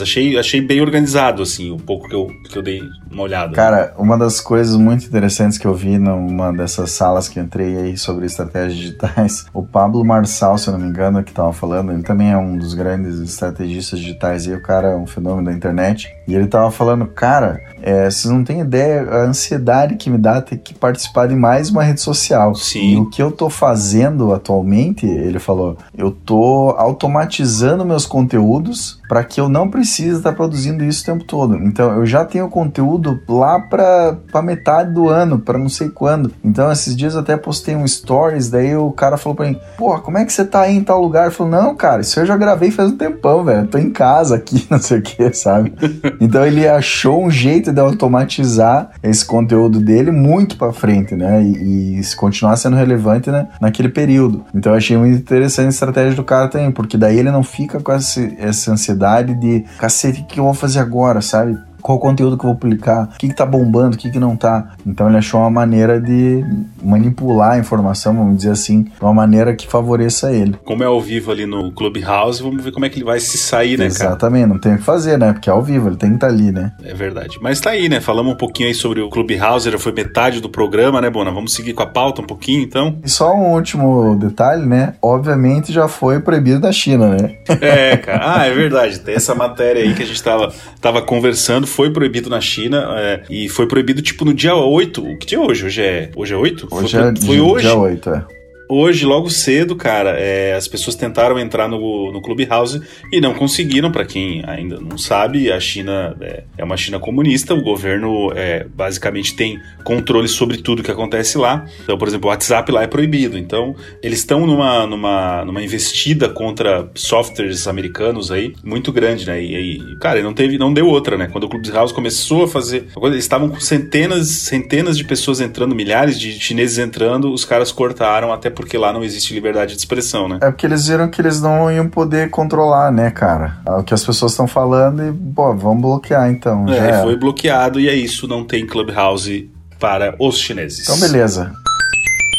achei, 0.00 0.38
achei 0.38 0.62
bem 0.62 0.80
organizado, 0.80 1.42
assim, 1.42 1.70
um 1.70 1.78
pouco 1.78 2.08
que 2.08 2.14
eu, 2.14 2.30
que 2.48 2.56
eu 2.56 2.62
dei 2.62 2.80
uma 3.10 3.24
olhada. 3.24 3.52
Cara, 3.52 3.92
uma 3.98 4.16
das 4.16 4.40
coisas 4.40 4.76
muito 4.76 5.04
interessantes 5.04 5.58
que 5.58 5.66
eu 5.66 5.74
vi 5.74 5.98
numa 5.98 6.50
dessas 6.50 6.92
salas 6.92 7.28
que 7.28 7.38
entrei 7.38 7.76
aí 7.76 7.98
sobre 7.98 8.24
estratégias 8.24 8.74
digitais, 8.74 9.44
o 9.52 9.62
Pablo 9.62 10.02
Marçal, 10.02 10.56
se 10.56 10.66
eu 10.66 10.72
não 10.72 10.80
me 10.80 10.88
engano, 10.88 11.22
que 11.22 11.30
tava 11.30 11.52
falando, 11.52 11.92
ele 11.92 12.02
também 12.02 12.30
é 12.30 12.38
um 12.38 12.56
dos 12.56 12.72
grandes 12.72 13.18
estrategistas 13.18 13.98
digitais 13.98 14.46
e 14.46 14.52
o 14.54 14.62
cara 14.62 14.92
é 14.92 14.96
um 14.96 15.06
fenômeno 15.06 15.44
da 15.44 15.52
internet 15.52 15.89
internet. 15.90 16.16
E 16.26 16.34
ele 16.34 16.46
tava 16.46 16.70
falando, 16.70 17.06
cara, 17.06 17.62
é, 17.82 18.10
vocês 18.10 18.32
não 18.32 18.44
têm 18.44 18.60
ideia 18.60 19.08
a 19.10 19.22
ansiedade 19.24 19.96
que 19.96 20.10
me 20.10 20.18
dá 20.18 20.40
ter 20.40 20.58
que 20.58 20.74
participar 20.74 21.28
de 21.28 21.34
mais 21.34 21.70
uma 21.70 21.82
rede 21.82 22.00
social. 22.00 22.54
Sim. 22.54 22.94
E 22.94 22.96
o 22.96 23.10
que 23.10 23.22
eu 23.22 23.30
tô 23.30 23.48
fazendo 23.48 24.32
atualmente, 24.32 25.06
ele 25.06 25.38
falou, 25.38 25.76
eu 25.96 26.10
tô 26.10 26.74
automatizando 26.76 27.84
meus 27.84 28.06
conteúdos 28.06 29.00
para 29.10 29.24
que 29.24 29.40
eu 29.40 29.48
não 29.48 29.68
precise 29.68 30.18
estar 30.18 30.32
produzindo 30.34 30.84
isso 30.84 31.02
o 31.02 31.04
tempo 31.04 31.24
todo. 31.24 31.56
Então 31.56 31.92
eu 31.96 32.06
já 32.06 32.24
tenho 32.24 32.48
conteúdo 32.48 33.20
lá 33.28 33.58
para 33.58 34.40
metade 34.40 34.94
do 34.94 35.08
ano, 35.08 35.36
para 35.36 35.58
não 35.58 35.68
sei 35.68 35.88
quando. 35.88 36.32
Então 36.44 36.70
esses 36.70 36.94
dias 36.94 37.14
eu 37.14 37.20
até 37.20 37.36
postei 37.36 37.74
um 37.74 37.84
stories, 37.84 38.48
daí 38.48 38.76
o 38.76 38.92
cara 38.92 39.16
falou 39.16 39.34
para 39.34 39.48
mim: 39.48 39.58
"Pô, 39.76 39.98
como 39.98 40.16
é 40.16 40.24
que 40.24 40.32
você 40.32 40.44
tá 40.44 40.60
aí 40.60 40.76
em 40.76 40.84
tal 40.84 41.02
lugar?" 41.02 41.26
Eu 41.26 41.32
falei: 41.32 41.52
"Não, 41.52 41.74
cara, 41.74 42.02
isso 42.02 42.20
eu 42.20 42.24
já 42.24 42.36
gravei 42.36 42.70
faz 42.70 42.92
um 42.92 42.96
tempão, 42.96 43.42
velho. 43.42 43.66
tô 43.66 43.78
em 43.78 43.90
casa 43.90 44.36
aqui, 44.36 44.64
não 44.70 44.78
sei 44.78 45.00
o 45.00 45.02
que, 45.02 45.32
sabe?" 45.32 45.74
Então 46.20 46.46
ele 46.46 46.68
achou 46.68 47.24
um 47.24 47.30
jeito 47.30 47.69
de 47.72 47.80
automatizar 47.80 48.90
esse 49.02 49.24
conteúdo 49.24 49.80
dele 49.80 50.10
muito 50.10 50.56
para 50.56 50.72
frente, 50.72 51.14
né? 51.14 51.42
E, 51.42 52.00
e 52.00 52.16
continuar 52.16 52.56
sendo 52.56 52.76
relevante 52.76 53.30
né, 53.30 53.48
naquele 53.60 53.88
período. 53.88 54.44
Então 54.54 54.72
eu 54.72 54.78
achei 54.78 54.96
muito 54.96 55.18
interessante 55.18 55.66
a 55.66 55.70
estratégia 55.70 56.14
do 56.14 56.24
cara 56.24 56.48
também, 56.48 56.70
porque 56.70 56.96
daí 56.96 57.18
ele 57.18 57.30
não 57.30 57.42
fica 57.42 57.80
com 57.80 57.92
essa, 57.92 58.20
essa 58.38 58.72
ansiedade 58.72 59.34
de 59.34 59.64
cacete, 59.78 60.22
o 60.22 60.24
que 60.24 60.40
eu 60.40 60.44
vou 60.44 60.54
fazer 60.54 60.80
agora, 60.80 61.20
sabe? 61.20 61.58
Qual 61.80 61.98
o 61.98 62.00
conteúdo 62.00 62.36
que 62.36 62.44
eu 62.44 62.50
vou 62.50 62.58
publicar, 62.58 63.10
o 63.14 63.18
que, 63.18 63.28
que 63.28 63.34
tá 63.34 63.46
bombando, 63.46 63.96
o 63.96 63.98
que, 63.98 64.10
que 64.10 64.18
não 64.18 64.36
tá. 64.36 64.74
Então 64.86 65.08
ele 65.08 65.18
achou 65.18 65.40
uma 65.40 65.50
maneira 65.50 66.00
de 66.00 66.44
manipular 66.82 67.52
a 67.52 67.58
informação, 67.58 68.14
vamos 68.14 68.36
dizer 68.36 68.50
assim, 68.50 68.84
de 68.84 69.00
uma 69.00 69.14
maneira 69.14 69.54
que 69.54 69.66
favoreça 69.66 70.32
ele. 70.32 70.56
Como 70.64 70.82
é 70.82 70.86
ao 70.86 71.00
vivo 71.00 71.30
ali 71.30 71.46
no 71.46 71.72
Clubhouse, 71.72 72.42
vamos 72.42 72.62
ver 72.62 72.72
como 72.72 72.84
é 72.84 72.88
que 72.88 72.98
ele 72.98 73.04
vai 73.04 73.20
se 73.20 73.38
sair, 73.38 73.78
né, 73.78 73.88
cara? 73.88 74.10
Exatamente, 74.10 74.46
não 74.46 74.58
tem 74.58 74.74
o 74.74 74.78
que 74.78 74.84
fazer, 74.84 75.18
né? 75.18 75.32
Porque 75.32 75.48
é 75.48 75.52
ao 75.52 75.62
vivo, 75.62 75.88
ele 75.88 75.96
tem 75.96 76.10
que 76.10 76.16
estar 76.16 76.28
tá 76.28 76.32
ali, 76.32 76.52
né? 76.52 76.72
É 76.84 76.94
verdade. 76.94 77.38
Mas 77.40 77.60
tá 77.60 77.70
aí, 77.70 77.88
né? 77.88 78.00
Falamos 78.00 78.32
um 78.32 78.36
pouquinho 78.36 78.68
aí 78.68 78.74
sobre 78.74 79.00
o 79.00 79.08
Clubhouse, 79.08 79.70
já 79.70 79.78
foi 79.78 79.92
metade 79.92 80.40
do 80.40 80.48
programa, 80.48 81.00
né, 81.00 81.10
Bona? 81.10 81.30
Vamos 81.30 81.54
seguir 81.54 81.72
com 81.72 81.82
a 81.82 81.86
pauta 81.86 82.22
um 82.22 82.26
pouquinho, 82.26 82.62
então? 82.62 82.98
E 83.04 83.08
só 83.08 83.34
um 83.34 83.54
último 83.54 84.16
detalhe, 84.16 84.66
né? 84.66 84.94
Obviamente 85.02 85.72
já 85.72 85.88
foi 85.88 86.20
proibido 86.20 86.60
na 86.60 86.72
China, 86.72 87.08
né? 87.08 87.36
É, 87.60 87.96
cara. 87.96 88.20
Ah, 88.22 88.46
é 88.46 88.52
verdade. 88.52 89.00
Tem 89.00 89.14
essa 89.14 89.34
matéria 89.34 89.82
aí 89.82 89.94
que 89.94 90.02
a 90.02 90.06
gente 90.06 90.22
tava, 90.22 90.52
tava 90.80 91.02
conversando 91.02 91.66
foi 91.70 91.90
proibido 91.90 92.28
na 92.28 92.40
China 92.40 92.94
é, 92.98 93.22
e 93.30 93.48
foi 93.48 93.66
proibido 93.66 94.02
tipo 94.02 94.24
no 94.24 94.34
dia 94.34 94.54
8. 94.54 95.02
O 95.02 95.16
que 95.16 95.26
dia 95.26 95.38
é 95.38 95.40
hoje? 95.40 95.64
Hoje 95.64 95.82
é, 95.82 96.10
hoje 96.14 96.34
é 96.34 96.36
8? 96.36 96.68
Hoje 96.70 96.96
foi, 96.96 97.00
é 97.00 97.16
foi 97.16 97.40
hoje? 97.40 97.66
dia 97.66 97.76
8, 97.76 98.10
é 98.10 98.39
hoje, 98.70 99.04
logo 99.04 99.28
cedo, 99.28 99.74
cara, 99.74 100.10
é, 100.18 100.54
as 100.54 100.68
pessoas 100.68 100.94
tentaram 100.94 101.38
entrar 101.38 101.68
no, 101.68 102.12
no 102.12 102.22
Clubhouse 102.22 102.80
e 103.12 103.20
não 103.20 103.34
conseguiram. 103.34 103.90
Para 103.90 104.04
quem 104.04 104.42
ainda 104.46 104.78
não 104.80 104.96
sabe, 104.96 105.50
a 105.50 105.58
China 105.58 106.16
é, 106.20 106.44
é, 106.56 106.64
uma 106.64 106.76
China 106.76 106.98
comunista, 106.98 107.54
o 107.54 107.62
governo 107.62 108.30
é, 108.34 108.64
basicamente 108.64 109.34
tem 109.34 109.58
controle 109.82 110.28
sobre 110.28 110.58
tudo 110.58 110.82
que 110.82 110.90
acontece 110.90 111.36
lá. 111.36 111.66
Então, 111.82 111.98
por 111.98 112.06
exemplo, 112.06 112.28
o 112.28 112.30
WhatsApp 112.30 112.70
lá 112.70 112.82
é 112.82 112.86
proibido. 112.86 113.36
Então, 113.36 113.74
eles 114.02 114.20
estão 114.20 114.46
numa, 114.46 114.86
numa, 114.86 115.44
numa 115.44 115.62
investida 115.62 116.28
contra 116.28 116.88
softwares 116.94 117.66
americanos 117.66 118.30
aí 118.30 118.54
muito 118.62 118.92
grande, 118.92 119.26
né? 119.26 119.42
E, 119.42 119.78
e 119.78 119.98
cara, 119.98 120.22
não 120.22 120.32
teve, 120.32 120.58
não 120.58 120.72
deu 120.72 120.86
outra, 120.86 121.16
né? 121.16 121.28
Quando 121.30 121.44
o 121.44 121.48
Clubhouse 121.48 121.92
começou 121.92 122.44
a 122.44 122.48
fazer, 122.48 122.86
eles 123.02 123.24
estavam 123.24 123.48
com 123.48 123.60
centenas, 123.60 124.28
centenas 124.28 124.96
de 124.96 125.04
pessoas 125.04 125.40
entrando, 125.40 125.74
milhares 125.74 126.18
de 126.18 126.38
chineses 126.38 126.78
entrando, 126.78 127.32
os 127.32 127.44
caras 127.44 127.72
cortaram 127.72 128.32
até 128.32 128.50
porque 128.60 128.78
lá 128.78 128.92
não 128.92 129.02
existe 129.02 129.34
liberdade 129.34 129.74
de 129.74 129.78
expressão, 129.78 130.28
né? 130.28 130.38
É 130.40 130.50
porque 130.50 130.66
eles 130.66 130.86
viram 130.86 131.08
que 131.08 131.20
eles 131.20 131.40
não 131.40 131.70
iam 131.70 131.88
poder 131.88 132.30
controlar, 132.30 132.92
né, 132.92 133.10
cara? 133.10 133.58
É 133.66 133.72
o 133.72 133.82
que 133.82 133.94
as 133.94 134.04
pessoas 134.04 134.32
estão 134.32 134.46
falando 134.46 135.02
e, 135.02 135.12
pô, 135.12 135.54
vamos 135.54 135.82
bloquear 135.82 136.30
então. 136.30 136.68
É, 136.68 137.02
foi 137.02 137.16
bloqueado 137.16 137.80
e 137.80 137.88
é 137.88 137.94
isso, 137.94 138.28
não 138.28 138.44
tem 138.44 138.66
Clubhouse 138.66 139.50
para 139.78 140.14
os 140.18 140.38
chineses. 140.38 140.80
Então, 140.80 140.98
beleza. 141.00 141.52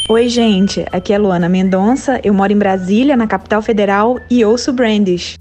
Oi, 0.10 0.28
gente. 0.28 0.86
Aqui 0.92 1.14
é 1.14 1.18
Luana 1.18 1.48
Mendonça. 1.48 2.20
Eu 2.24 2.34
moro 2.34 2.52
em 2.52 2.58
Brasília, 2.58 3.16
na 3.16 3.28
capital 3.28 3.62
federal, 3.62 4.18
e 4.30 4.44
ouço 4.44 4.74
Brandish. 4.74 5.38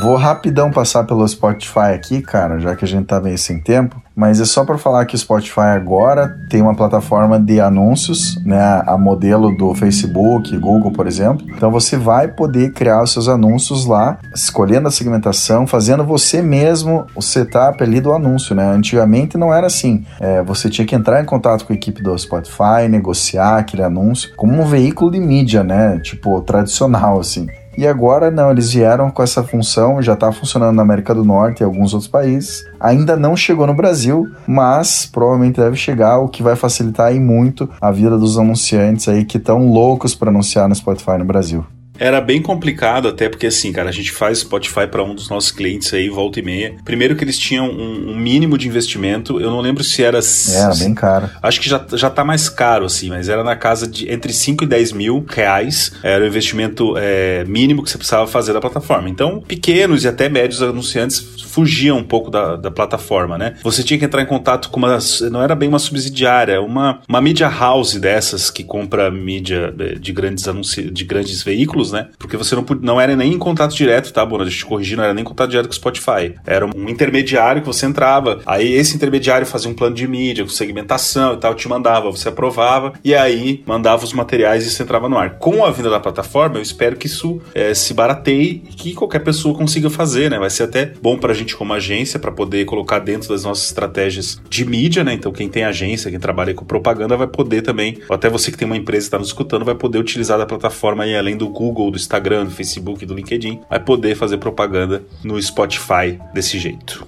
Vou 0.00 0.16
rapidão 0.16 0.72
passar 0.72 1.04
pelo 1.04 1.26
Spotify 1.26 1.94
aqui, 1.94 2.20
cara, 2.20 2.58
já 2.58 2.74
que 2.74 2.84
a 2.84 2.88
gente 2.88 3.06
tá 3.06 3.20
meio 3.20 3.38
sem 3.38 3.60
tempo. 3.60 4.02
Mas 4.14 4.40
é 4.40 4.44
só 4.44 4.64
para 4.64 4.76
falar 4.76 5.04
que 5.06 5.14
o 5.14 5.18
Spotify 5.18 5.60
agora 5.60 6.36
tem 6.48 6.62
uma 6.62 6.74
plataforma 6.74 7.38
de 7.38 7.60
anúncios, 7.60 8.40
né, 8.44 8.82
a 8.86 8.98
modelo 8.98 9.56
do 9.56 9.74
Facebook, 9.74 10.56
Google, 10.58 10.92
por 10.92 11.06
exemplo. 11.06 11.46
Então 11.48 11.70
você 11.70 11.96
vai 11.96 12.28
poder 12.28 12.72
criar 12.72 13.02
os 13.02 13.12
seus 13.12 13.28
anúncios 13.28 13.86
lá, 13.86 14.18
escolhendo 14.34 14.88
a 14.88 14.90
segmentação, 14.90 15.66
fazendo 15.66 16.04
você 16.04 16.42
mesmo 16.42 17.06
o 17.14 17.22
setup 17.22 17.82
ali 17.82 18.00
do 18.00 18.12
anúncio, 18.12 18.54
né? 18.54 18.70
Antigamente 18.70 19.36
não 19.36 19.52
era 19.52 19.66
assim. 19.66 20.04
É, 20.20 20.42
você 20.42 20.68
tinha 20.68 20.86
que 20.86 20.94
entrar 20.94 21.20
em 21.20 21.24
contato 21.24 21.64
com 21.64 21.72
a 21.72 21.76
equipe 21.76 22.02
do 22.02 22.16
Spotify, 22.16 22.88
negociar 22.88 23.58
aquele 23.58 23.82
anúncio 23.82 24.30
como 24.36 24.60
um 24.60 24.66
veículo 24.66 25.10
de 25.10 25.18
mídia, 25.18 25.64
né? 25.64 25.98
Tipo 26.00 26.40
tradicional 26.40 27.18
assim. 27.18 27.48
E 27.76 27.86
agora 27.86 28.30
não, 28.30 28.50
eles 28.50 28.72
vieram 28.72 29.10
com 29.10 29.22
essa 29.22 29.42
função, 29.42 30.00
já 30.00 30.14
está 30.14 30.30
funcionando 30.30 30.76
na 30.76 30.82
América 30.82 31.14
do 31.14 31.24
Norte 31.24 31.60
e 31.60 31.64
alguns 31.64 31.92
outros 31.92 32.10
países. 32.10 32.64
Ainda 32.78 33.16
não 33.16 33.36
chegou 33.36 33.66
no 33.66 33.74
Brasil, 33.74 34.28
mas 34.46 35.06
provavelmente 35.06 35.60
deve 35.60 35.76
chegar, 35.76 36.18
o 36.18 36.28
que 36.28 36.42
vai 36.42 36.56
facilitar 36.56 37.08
aí 37.08 37.18
muito 37.18 37.68
a 37.80 37.90
vida 37.90 38.16
dos 38.16 38.38
anunciantes 38.38 39.08
aí 39.08 39.24
que 39.24 39.38
estão 39.38 39.66
loucos 39.68 40.14
para 40.14 40.30
anunciar 40.30 40.68
no 40.68 40.74
Spotify 40.74 41.18
no 41.18 41.24
Brasil. 41.24 41.64
Era 41.98 42.20
bem 42.20 42.42
complicado, 42.42 43.08
até 43.08 43.28
porque 43.28 43.46
assim, 43.46 43.72
cara, 43.72 43.88
a 43.88 43.92
gente 43.92 44.10
faz 44.10 44.38
Spotify 44.38 44.86
para 44.86 45.02
um 45.02 45.14
dos 45.14 45.28
nossos 45.28 45.50
clientes 45.50 45.92
aí, 45.94 46.08
volta 46.08 46.40
e 46.40 46.42
meia. 46.42 46.76
Primeiro 46.84 47.14
que 47.14 47.24
eles 47.24 47.38
tinham 47.38 47.68
um, 47.68 48.10
um 48.10 48.16
mínimo 48.16 48.58
de 48.58 48.68
investimento, 48.68 49.40
eu 49.40 49.50
não 49.50 49.60
lembro 49.60 49.84
se 49.84 50.02
era. 50.02 50.18
Era 50.52 50.74
bem 50.74 50.94
caro. 50.94 51.30
Acho 51.42 51.60
que 51.60 51.68
já, 51.68 51.84
já 51.92 52.10
tá 52.10 52.24
mais 52.24 52.48
caro, 52.48 52.84
assim, 52.86 53.08
mas 53.08 53.28
era 53.28 53.44
na 53.44 53.56
casa 53.56 53.86
de 53.86 54.10
entre 54.10 54.32
5 54.32 54.64
e 54.64 54.66
10 54.66 54.92
mil 54.92 55.24
reais. 55.28 55.92
Era 56.02 56.24
o 56.24 56.26
investimento 56.26 56.94
é, 56.96 57.44
mínimo 57.44 57.82
que 57.82 57.90
você 57.90 57.98
precisava 57.98 58.26
fazer 58.26 58.52
da 58.52 58.60
plataforma. 58.60 59.08
Então, 59.08 59.40
pequenos 59.40 60.04
e 60.04 60.08
até 60.08 60.28
médios 60.28 60.62
anunciantes 60.62 61.34
fugiam 61.54 61.98
um 61.98 62.04
pouco 62.04 62.30
da, 62.30 62.56
da 62.56 62.70
plataforma, 62.70 63.38
né? 63.38 63.54
Você 63.62 63.84
tinha 63.84 63.98
que 63.98 64.04
entrar 64.04 64.20
em 64.20 64.26
contato 64.26 64.70
com 64.70 64.78
uma. 64.78 64.98
Não 65.30 65.40
era 65.40 65.54
bem 65.54 65.68
uma 65.68 65.78
subsidiária, 65.78 66.60
uma, 66.60 67.00
uma 67.08 67.20
media 67.20 67.48
house 67.48 67.94
dessas 67.94 68.50
que 68.50 68.64
compra 68.64 69.10
mídia 69.10 69.72
é, 69.78 69.94
de 69.94 70.12
grandes 70.12 70.48
anúncios, 70.48 70.92
de 70.92 71.04
grandes 71.04 71.42
veículos 71.42 71.83
né? 71.92 72.08
Porque 72.18 72.36
você 72.36 72.54
não, 72.54 72.64
não 72.80 73.00
era 73.00 73.14
nem 73.16 73.32
em 73.32 73.38
contato 73.38 73.74
direto, 73.74 74.12
tá, 74.12 74.24
Bona? 74.24 74.44
Deixa 74.44 74.58
eu 74.58 74.64
te 74.64 74.66
corrigir, 74.66 74.96
não 74.96 75.04
era 75.04 75.14
nem 75.14 75.22
em 75.22 75.26
contato 75.26 75.50
direto 75.50 75.66
com 75.66 75.72
o 75.72 75.74
Spotify. 75.74 76.34
Era 76.46 76.66
um 76.66 76.88
intermediário 76.88 77.62
que 77.62 77.66
você 77.66 77.86
entrava, 77.86 78.40
aí 78.46 78.72
esse 78.72 78.96
intermediário 78.96 79.46
fazia 79.46 79.70
um 79.70 79.74
plano 79.74 79.94
de 79.94 80.06
mídia, 80.06 80.44
com 80.44 80.50
segmentação 80.50 81.34
e 81.34 81.36
tal, 81.38 81.54
te 81.54 81.68
mandava, 81.68 82.10
você 82.10 82.28
aprovava, 82.28 82.92
e 83.04 83.14
aí 83.14 83.62
mandava 83.66 84.04
os 84.04 84.12
materiais 84.12 84.64
e 84.64 84.68
isso 84.68 84.82
entrava 84.82 85.08
no 85.08 85.18
ar. 85.18 85.38
Com 85.38 85.64
a 85.64 85.70
vinda 85.70 85.90
da 85.90 86.00
plataforma, 86.00 86.58
eu 86.58 86.62
espero 86.62 86.96
que 86.96 87.06
isso 87.06 87.40
é, 87.54 87.74
se 87.74 87.94
barateie 87.94 88.62
e 88.68 88.74
que 88.74 88.94
qualquer 88.94 89.20
pessoa 89.20 89.56
consiga 89.56 89.90
fazer, 89.90 90.30
né? 90.30 90.38
Vai 90.38 90.50
ser 90.50 90.64
até 90.64 90.86
bom 90.86 91.18
pra 91.18 91.34
gente 91.34 91.56
como 91.56 91.72
agência, 91.72 92.18
para 92.18 92.32
poder 92.32 92.64
colocar 92.64 92.98
dentro 92.98 93.28
das 93.28 93.44
nossas 93.44 93.66
estratégias 93.66 94.40
de 94.48 94.64
mídia, 94.64 95.04
né? 95.04 95.14
Então 95.14 95.32
quem 95.32 95.48
tem 95.48 95.64
agência, 95.64 96.10
quem 96.10 96.20
trabalha 96.20 96.54
com 96.54 96.64
propaganda 96.64 97.16
vai 97.16 97.26
poder 97.26 97.62
também, 97.62 97.98
ou 98.08 98.14
até 98.14 98.28
você 98.28 98.50
que 98.50 98.58
tem 98.58 98.66
uma 98.66 98.76
empresa 98.76 99.04
e 99.04 99.06
está 99.06 99.18
nos 99.18 99.28
escutando, 99.28 99.64
vai 99.64 99.74
poder 99.74 99.98
utilizar 99.98 100.38
da 100.38 100.46
plataforma 100.46 101.04
aí 101.04 101.16
além 101.16 101.36
do 101.36 101.48
Google 101.48 101.73
Google, 101.74 101.90
do 101.90 101.96
Instagram, 101.96 102.44
do 102.44 102.50
Facebook, 102.52 103.04
do 103.04 103.14
LinkedIn, 103.14 103.60
vai 103.68 103.80
poder 103.80 104.14
fazer 104.14 104.38
propaganda 104.38 105.02
no 105.24 105.40
Spotify 105.42 106.18
desse 106.32 106.56
jeito. 106.56 107.06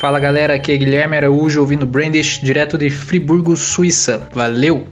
Fala 0.00 0.20
galera, 0.20 0.54
aqui 0.54 0.70
é 0.70 0.76
Guilherme 0.76 1.16
Araújo 1.16 1.60
ouvindo 1.60 1.84
Brandish 1.84 2.40
direto 2.40 2.78
de 2.78 2.88
Friburgo, 2.88 3.56
Suíça. 3.56 4.28
Valeu! 4.32 4.86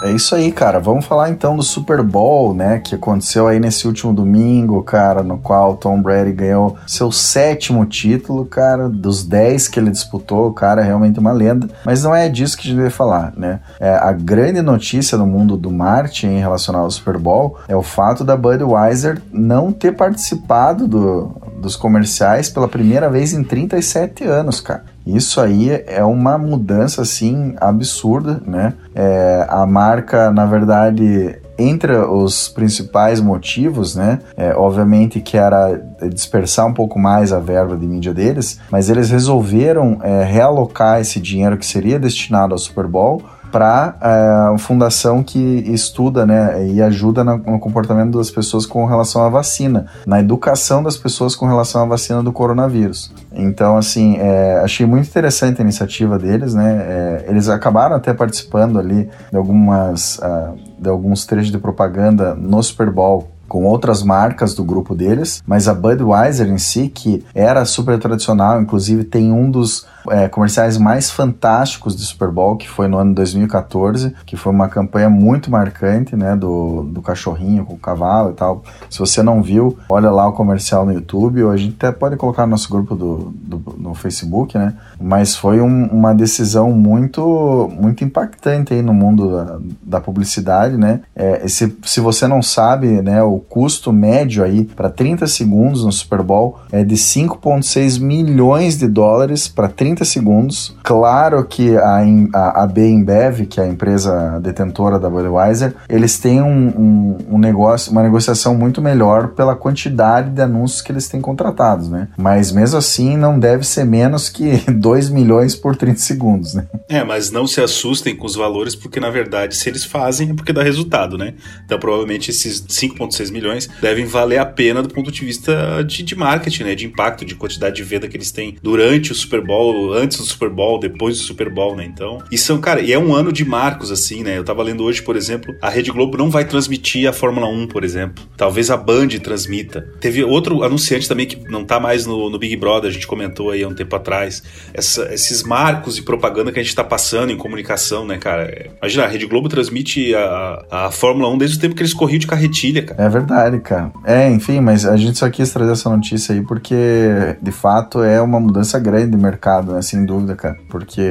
É 0.00 0.12
isso 0.12 0.34
aí, 0.34 0.52
cara. 0.52 0.78
Vamos 0.78 1.04
falar 1.04 1.28
então 1.28 1.56
do 1.56 1.62
Super 1.62 2.02
Bowl, 2.02 2.54
né? 2.54 2.78
Que 2.78 2.94
aconteceu 2.94 3.48
aí 3.48 3.58
nesse 3.58 3.86
último 3.86 4.12
domingo, 4.12 4.82
cara, 4.82 5.24
no 5.24 5.38
qual 5.38 5.76
Tom 5.76 6.00
Brady 6.00 6.32
ganhou 6.32 6.76
seu 6.86 7.10
sétimo 7.10 7.84
título, 7.84 8.44
cara, 8.44 8.88
dos 8.88 9.24
10 9.24 9.66
que 9.66 9.80
ele 9.80 9.90
disputou. 9.90 10.48
O 10.48 10.52
cara 10.52 10.82
é 10.82 10.84
realmente 10.84 11.18
uma 11.18 11.32
lenda. 11.32 11.68
Mas 11.84 12.04
não 12.04 12.14
é 12.14 12.28
disso 12.28 12.56
que 12.56 12.68
a 12.68 12.70
gente 12.70 12.80
vai 12.80 12.90
falar, 12.90 13.32
né? 13.36 13.60
É, 13.80 13.90
a 13.90 14.12
grande 14.12 14.62
notícia 14.62 15.18
no 15.18 15.26
mundo 15.26 15.56
do 15.56 15.70
marketing 15.70 16.38
relacionado 16.38 16.84
ao 16.84 16.90
Super 16.90 17.18
Bowl 17.18 17.58
é 17.66 17.74
o 17.74 17.82
fato 17.82 18.22
da 18.22 18.36
Budweiser 18.36 19.20
não 19.32 19.72
ter 19.72 19.96
participado 19.96 20.86
do, 20.86 21.32
dos 21.60 21.74
comerciais 21.74 22.48
pela 22.48 22.68
primeira 22.68 23.10
vez 23.10 23.32
em 23.32 23.42
37 23.42 24.24
anos, 24.24 24.60
cara. 24.60 24.84
Isso 25.08 25.40
aí 25.40 25.70
é 25.86 26.04
uma 26.04 26.36
mudança 26.36 27.02
assim 27.02 27.54
absurda, 27.58 28.42
né? 28.46 28.74
É, 28.94 29.46
a 29.48 29.64
marca, 29.64 30.30
na 30.30 30.44
verdade, 30.44 31.38
entre 31.58 31.96
os 31.96 32.48
principais 32.48 33.20
motivos, 33.20 33.96
né, 33.96 34.20
é, 34.36 34.54
obviamente 34.54 35.20
que 35.20 35.36
era 35.36 35.82
dispersar 36.12 36.66
um 36.66 36.72
pouco 36.72 36.98
mais 36.98 37.32
a 37.32 37.40
verba 37.40 37.76
de 37.76 37.84
mídia 37.84 38.14
deles, 38.14 38.60
mas 38.70 38.88
eles 38.88 39.10
resolveram 39.10 39.98
é, 40.02 40.22
realocar 40.22 41.00
esse 41.00 41.18
dinheiro 41.18 41.56
que 41.56 41.66
seria 41.66 41.98
destinado 41.98 42.52
ao 42.52 42.58
Super 42.58 42.86
Bowl 42.86 43.22
para 43.50 43.96
é, 44.00 44.50
uma 44.50 44.58
fundação 44.58 45.22
que 45.22 45.38
estuda 45.38 46.26
né, 46.26 46.66
e 46.66 46.82
ajuda 46.82 47.24
no, 47.24 47.38
no, 47.38 47.58
comportamento 47.58 48.18
das 48.18 48.30
pessoas 48.30 48.66
com 48.66 48.84
relação 48.84 49.22
à 49.24 49.28
vacina, 49.28 49.86
na 50.06 50.20
educação 50.20 50.82
das 50.82 50.96
pessoas 50.96 51.34
com 51.34 51.46
relação 51.46 51.82
à 51.82 51.86
vacina 51.86 52.22
do 52.22 52.32
coronavírus. 52.32 53.12
Então, 53.32 53.76
assim, 53.76 54.16
é, 54.18 54.60
achei 54.62 54.86
muito 54.86 55.08
interessante 55.08 55.60
a 55.60 55.64
iniciativa 55.64 56.18
deles, 56.18 56.54
né? 56.54 56.76
É, 56.80 57.24
eles 57.28 57.48
acabaram 57.48 57.96
até 57.96 58.12
participando 58.12 58.78
ali 58.78 59.08
de 59.30 59.36
algumas 59.36 60.18
uh, 60.18 60.56
de 60.78 60.88
alguns 60.88 61.26
trechos 61.26 61.50
de 61.50 61.58
propaganda 61.58 62.34
no 62.34 62.62
Super 62.62 62.90
Bowl 62.90 63.28
com 63.48 63.64
outras 63.64 64.02
marcas 64.02 64.54
do 64.54 64.62
grupo 64.62 64.94
deles, 64.94 65.42
mas 65.46 65.66
a 65.68 65.74
Budweiser 65.74 66.48
em 66.48 66.58
si, 66.58 66.88
que 66.88 67.24
era 67.34 67.64
super 67.64 67.98
tradicional, 67.98 68.60
inclusive 68.60 69.04
tem 69.04 69.32
um 69.32 69.50
dos 69.50 69.86
é, 70.10 70.28
comerciais 70.28 70.78
mais 70.78 71.10
fantásticos 71.10 71.94
do 71.94 72.02
Super 72.02 72.30
Bowl, 72.30 72.56
que 72.56 72.68
foi 72.68 72.88
no 72.88 72.98
ano 72.98 73.14
2014, 73.14 74.14
que 74.26 74.36
foi 74.36 74.52
uma 74.52 74.68
campanha 74.68 75.08
muito 75.08 75.50
marcante, 75.50 76.16
né, 76.16 76.36
do, 76.36 76.84
do 76.84 77.02
cachorrinho 77.02 77.64
com 77.64 77.74
o 77.74 77.78
cavalo 77.78 78.30
e 78.30 78.34
tal. 78.34 78.62
Se 78.90 78.98
você 78.98 79.22
não 79.22 79.42
viu, 79.42 79.78
olha 79.88 80.10
lá 80.10 80.26
o 80.28 80.32
comercial 80.32 80.84
no 80.84 80.92
YouTube, 80.92 81.42
ou 81.42 81.50
a 81.50 81.56
gente 81.56 81.74
até 81.78 81.92
pode 81.92 82.16
colocar 82.16 82.46
no 82.46 82.50
nosso 82.50 82.68
grupo 82.70 82.94
do, 82.94 83.32
do 83.34 83.58
no 83.78 83.94
Facebook, 83.94 84.56
né? 84.56 84.74
Mas 85.00 85.36
foi 85.36 85.60
um, 85.60 85.86
uma 85.86 86.14
decisão 86.14 86.72
muito, 86.72 87.70
muito 87.78 88.04
impactante 88.04 88.74
aí 88.74 88.82
no 88.82 88.92
mundo 88.92 89.32
da, 89.32 89.58
da 89.82 90.00
publicidade, 90.00 90.76
né? 90.76 91.00
É, 91.14 91.46
se, 91.48 91.76
se 91.84 92.00
você 92.00 92.26
não 92.26 92.42
sabe, 92.42 93.02
né, 93.02 93.22
o 93.22 93.38
custo 93.38 93.92
médio 93.92 94.44
aí 94.44 94.64
para 94.64 94.90
30 94.90 95.26
segundos 95.26 95.84
no 95.84 95.92
Super 95.92 96.22
Bowl 96.22 96.58
é 96.70 96.84
de 96.84 96.94
5,6 96.94 98.00
milhões 98.00 98.76
de 98.76 98.88
dólares 98.88 99.48
para 99.48 99.68
30 99.68 99.97
segundos. 100.04 100.76
Claro 100.82 101.44
que 101.44 101.76
a, 101.76 102.02
a, 102.34 102.62
a 102.62 102.66
Bembev, 102.66 103.46
que 103.46 103.60
é 103.60 103.64
a 103.64 103.68
empresa 103.68 104.38
detentora 104.40 104.98
da 104.98 105.10
Budweiser, 105.10 105.74
eles 105.88 106.18
têm 106.18 106.40
um, 106.40 106.68
um, 106.68 107.16
um, 107.30 107.38
negócio, 107.38 107.92
uma 107.92 108.02
negociação 108.02 108.54
muito 108.54 108.80
melhor 108.80 109.28
pela 109.28 109.56
quantidade 109.56 110.30
de 110.30 110.40
anúncios 110.40 110.82
que 110.82 110.92
eles 110.92 111.08
têm 111.08 111.20
contratados, 111.20 111.88
né? 111.88 112.08
Mas 112.16 112.52
mesmo 112.52 112.78
assim 112.78 113.16
não 113.16 113.38
deve 113.38 113.64
ser 113.64 113.84
menos 113.84 114.28
que 114.28 114.58
2 114.70 115.10
milhões 115.10 115.54
por 115.54 115.76
30 115.76 115.98
segundos, 116.00 116.54
né? 116.54 116.66
É, 116.88 117.04
mas 117.04 117.30
não 117.30 117.46
se 117.46 117.60
assustem 117.60 118.14
com 118.14 118.26
os 118.26 118.34
valores, 118.34 118.74
porque 118.74 119.00
na 119.00 119.10
verdade, 119.10 119.56
se 119.56 119.68
eles 119.68 119.84
fazem, 119.84 120.30
é 120.30 120.34
porque 120.34 120.52
dá 120.52 120.62
resultado, 120.62 121.18
né? 121.18 121.34
Então 121.64 121.78
provavelmente 121.78 122.30
esses 122.30 122.62
5,6 122.62 123.30
milhões 123.30 123.68
devem 123.80 124.06
valer 124.06 124.38
a 124.38 124.46
pena 124.46 124.82
do 124.82 124.88
ponto 124.88 125.10
de 125.10 125.24
vista 125.24 125.82
de, 125.82 126.02
de 126.02 126.16
marketing, 126.16 126.64
né? 126.64 126.74
De 126.74 126.86
impacto, 126.86 127.24
de 127.24 127.34
quantidade 127.34 127.76
de 127.76 127.82
venda 127.82 128.08
que 128.08 128.16
eles 128.16 128.30
têm 128.30 128.56
durante 128.62 129.12
o 129.12 129.14
Super 129.14 129.44
Bowl, 129.44 129.87
antes 129.92 130.18
do 130.18 130.24
Super 130.24 130.50
Bowl, 130.50 130.78
depois 130.78 131.18
do 131.18 131.24
Super 131.24 131.50
Bowl, 131.50 131.76
né? 131.76 131.84
Então, 131.84 132.18
e 132.30 132.38
são, 132.38 132.58
cara, 132.60 132.80
e 132.80 132.92
é 132.92 132.98
um 132.98 133.14
ano 133.14 133.32
de 133.32 133.44
marcos, 133.44 133.90
assim, 133.90 134.22
né? 134.22 134.38
Eu 134.38 134.44
tava 134.44 134.62
lendo 134.62 134.84
hoje, 134.84 135.02
por 135.02 135.16
exemplo, 135.16 135.54
a 135.60 135.68
Rede 135.68 135.90
Globo 135.90 136.16
não 136.16 136.30
vai 136.30 136.44
transmitir 136.44 137.08
a 137.08 137.12
Fórmula 137.12 137.46
1, 137.46 137.68
por 137.68 137.84
exemplo. 137.84 138.24
Talvez 138.36 138.70
a 138.70 138.76
Band 138.76 139.08
transmita. 139.22 139.86
Teve 140.00 140.22
outro 140.24 140.62
anunciante 140.62 141.08
também 141.08 141.26
que 141.26 141.36
não 141.50 141.64
tá 141.64 141.80
mais 141.80 142.06
no, 142.06 142.30
no 142.30 142.38
Big 142.38 142.56
Brother, 142.56 142.90
a 142.90 142.92
gente 142.92 143.06
comentou 143.06 143.50
aí 143.50 143.62
há 143.62 143.68
um 143.68 143.74
tempo 143.74 143.94
atrás. 143.94 144.42
Essa, 144.72 145.12
esses 145.12 145.42
marcos 145.42 145.96
de 145.96 146.02
propaganda 146.02 146.52
que 146.52 146.58
a 146.58 146.62
gente 146.62 146.74
tá 146.74 146.84
passando 146.84 147.30
em 147.30 147.36
comunicação, 147.36 148.04
né, 148.06 148.18
cara? 148.18 148.70
Imagina, 148.80 149.04
a 149.04 149.08
Rede 149.08 149.26
Globo 149.26 149.48
transmite 149.48 150.14
a, 150.14 150.64
a 150.70 150.90
Fórmula 150.90 151.28
1 151.30 151.38
desde 151.38 151.56
o 151.58 151.60
tempo 151.60 151.74
que 151.74 151.82
eles 151.82 151.94
corriam 151.94 152.18
de 152.18 152.26
carretilha, 152.26 152.82
cara. 152.84 153.02
É 153.02 153.08
verdade, 153.08 153.60
cara. 153.60 153.92
É, 154.04 154.30
enfim, 154.30 154.60
mas 154.60 154.84
a 154.84 154.96
gente 154.96 155.18
só 155.18 155.28
quis 155.30 155.50
trazer 155.50 155.72
essa 155.72 155.90
notícia 155.90 156.34
aí 156.34 156.42
porque, 156.42 157.36
de 157.40 157.52
fato, 157.52 158.02
é 158.02 158.20
uma 158.20 158.40
mudança 158.40 158.78
grande 158.78 159.10
de 159.10 159.16
mercado, 159.16 159.67
né? 159.72 159.82
Sem 159.82 160.04
dúvida, 160.04 160.34
cara. 160.34 160.56
Porque 160.68 161.02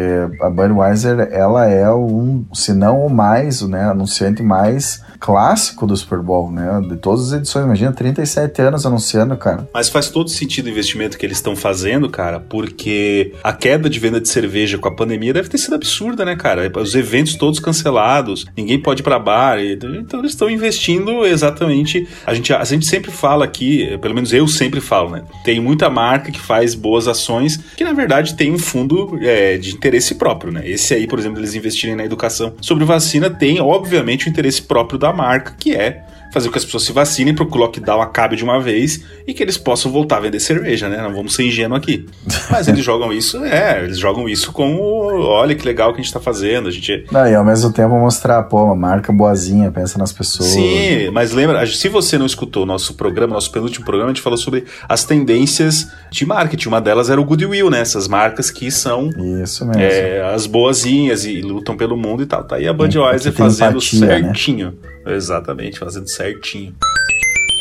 a 0.41 0.50
Budweiser, 0.50 1.30
ela 1.32 1.65
é 1.65 1.91
um, 1.91 2.46
se 2.54 2.74
não 2.74 3.06
o 3.06 3.10
mais, 3.10 3.62
né, 3.62 3.84
anunciante 3.86 4.41
mais 4.43 5.04
clássico 5.20 5.86
do 5.86 5.96
Super 5.96 6.20
Bowl, 6.20 6.52
né? 6.52 6.82
De 6.88 6.98
todas 6.98 7.28
as 7.28 7.40
edições, 7.40 7.66
imagina, 7.66 7.92
37 7.92 8.62
anos 8.62 8.86
anunciando, 8.86 9.36
cara. 9.38 9.68
Mas 9.74 9.90
faz 9.90 10.10
todo 10.10 10.30
sentido 10.30 10.68
o 10.68 10.70
investimento 10.70 11.18
que 11.18 11.26
eles 11.26 11.38
estão 11.38 11.56
fazendo, 11.56 12.10
cara, 12.10 12.40
porque 12.40 13.34
a 13.44 13.54
queda 13.54 13.90
de 13.90 14.00
venda 14.00 14.20
de 14.20 14.30
cerveja 14.30 14.78
com 14.78 14.88
a 14.88 14.96
pandemia 14.96 15.34
deve 15.34 15.50
ter 15.50 15.58
sido 15.58 15.76
absurda, 15.76 16.24
né, 16.26 16.36
cara? 16.36 16.72
Os 16.80 16.96
eventos 16.96 17.36
todos 17.36 17.60
cancelados, 17.60 18.46
ninguém 18.56 18.80
pode 18.80 19.02
ir 19.02 19.04
pra 19.04 19.20
bar, 19.20 19.60
então 19.60 20.20
eles 20.20 20.32
estão 20.32 20.50
investindo 20.50 21.26
exatamente. 21.26 22.08
A 22.26 22.34
gente, 22.34 22.54
a 22.54 22.64
gente 22.64 22.86
sempre 22.86 23.12
fala 23.12 23.46
aqui, 23.46 23.98
pelo 24.02 24.16
menos 24.16 24.34
eu 24.34 24.48
sempre 24.48 24.82
falo, 24.82 25.12
né? 25.12 25.24
Tem 25.44 25.60
muita 25.60 25.90
marca 25.90 26.32
que 26.32 26.40
faz 26.40 26.76
boas 26.76 27.08
ações 27.08 27.58
que, 27.76 27.84
na 27.84 27.94
verdade, 27.94 28.36
tem 28.36 28.52
um 28.52 28.60
fundo 28.60 29.18
é, 29.22 29.58
de 29.58 29.74
interesse 29.74 30.16
próprio, 30.16 30.52
né? 30.52 30.62
Esse 30.68 30.94
aí, 30.94 31.08
por 31.08 31.20
exemplo, 31.20 31.40
eles 31.40 31.56
investirem 31.56 31.96
na 31.96 32.06
educação 32.06 32.54
sobre 32.62 32.86
vacina, 32.86 33.30
tem, 33.30 33.60
obviamente, 33.60 34.28
o 34.28 34.30
interesse 34.30 34.62
próprio 34.62 35.00
da 35.00 35.07
marca, 35.13 35.54
que 35.58 35.76
é 35.76 36.04
fazer 36.38 36.47
com 36.47 36.52
que 36.52 36.58
as 36.60 36.65
pessoas 36.65 36.84
se 36.84 36.91
vacinem 36.91 37.34
para 37.34 37.45
que 37.45 37.52
o 37.52 37.58
lockdown 37.58 38.02
acabe 38.02 38.36
de 38.36 38.43
uma 38.43 38.60
vez 38.60 39.04
e 39.26 39.34
que 39.34 39.41
eles 39.41 39.58
possam 39.58 39.91
voltar 39.91 40.17
a 40.17 40.19
vender 40.21 40.39
cerveja, 40.39 40.88
né? 40.88 41.02
Não 41.02 41.13
vamos 41.13 41.34
ser 41.34 41.43
ingênuos 41.43 41.80
aqui. 41.80 42.06
Mas 42.50 42.67
eles 42.67 42.84
jogam 42.86 43.12
isso, 43.12 43.43
é, 43.43 43.84
eles 43.84 43.97
jogam 43.97 44.30
isso 44.30 44.52
como, 44.52 44.80
olha 44.80 45.56
que 45.56 45.65
legal 45.65 45.93
que 45.93 46.00
a 46.00 46.04
gente 46.04 46.13
tá 46.13 46.19
fazendo, 46.19 46.67
a 46.67 46.71
gente... 46.71 47.06
Não, 47.12 47.28
e 47.28 47.34
ao 47.34 47.43
mesmo 47.43 47.71
tempo 47.73 47.95
mostrar, 47.95 48.43
pô, 48.43 48.63
uma 48.63 48.76
marca 48.76 49.12
boazinha, 49.12 49.71
pensa 49.71 49.97
nas 49.97 50.12
pessoas. 50.12 50.50
Sim, 50.50 51.10
mas 51.12 51.32
lembra, 51.32 51.65
se 51.65 51.89
você 51.89 52.17
não 52.17 52.26
escutou 52.26 52.63
o 52.63 52.65
nosso 52.65 52.93
programa, 52.93 53.34
nosso 53.34 53.52
penúltimo 53.52 53.84
programa, 53.84 54.12
a 54.12 54.13
gente 54.13 54.21
falou 54.21 54.38
sobre 54.38 54.65
as 54.88 55.04
tendências 55.04 55.88
de 56.12 56.26
marketing, 56.26 56.67
uma 56.69 56.82
delas 56.82 57.10
era 57.10 57.19
o 57.19 57.26
Goodwill, 57.26 57.69
né? 57.69 57.80
Essas 57.80 58.08
marcas 58.08 58.52
que 58.52 58.69
são... 58.69 59.10
Isso 59.43 59.65
mesmo. 59.65 59.82
É, 59.82 60.34
as 60.34 60.45
boazinhas 60.45 61.26
e 61.26 61.41
lutam 61.41 61.76
pelo 61.76 61.97
mundo 61.97 62.21
e 62.21 62.26
tal. 62.26 62.43
Tá 62.43 62.58
aí 62.58 62.67
a 62.67 62.73
Budweiser 62.73 63.34
fazendo 63.34 63.78
empatia, 63.78 64.00
né? 64.00 64.23
certinho. 64.23 64.71
Né? 64.71 64.97
Exatamente, 65.15 65.80
fazendo 65.80 66.08
certinho. 66.08 66.27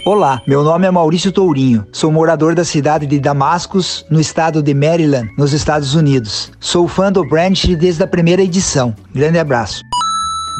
Olá, 0.06 0.40
meu 0.46 0.62
nome 0.62 0.86
é 0.86 0.90
Maurício 0.90 1.32
Tourinho. 1.32 1.84
Sou 1.92 2.12
morador 2.12 2.54
da 2.54 2.64
cidade 2.64 3.06
de 3.06 3.18
Damascus, 3.18 4.04
no 4.08 4.20
estado 4.20 4.62
de 4.62 4.72
Maryland, 4.72 5.28
nos 5.36 5.52
Estados 5.52 5.94
Unidos. 5.94 6.52
Sou 6.60 6.86
fã 6.86 7.10
do 7.10 7.28
Branch 7.28 7.74
desde 7.74 8.02
a 8.04 8.06
primeira 8.06 8.42
edição. 8.42 8.94
Grande 9.12 9.38
abraço. 9.38 9.82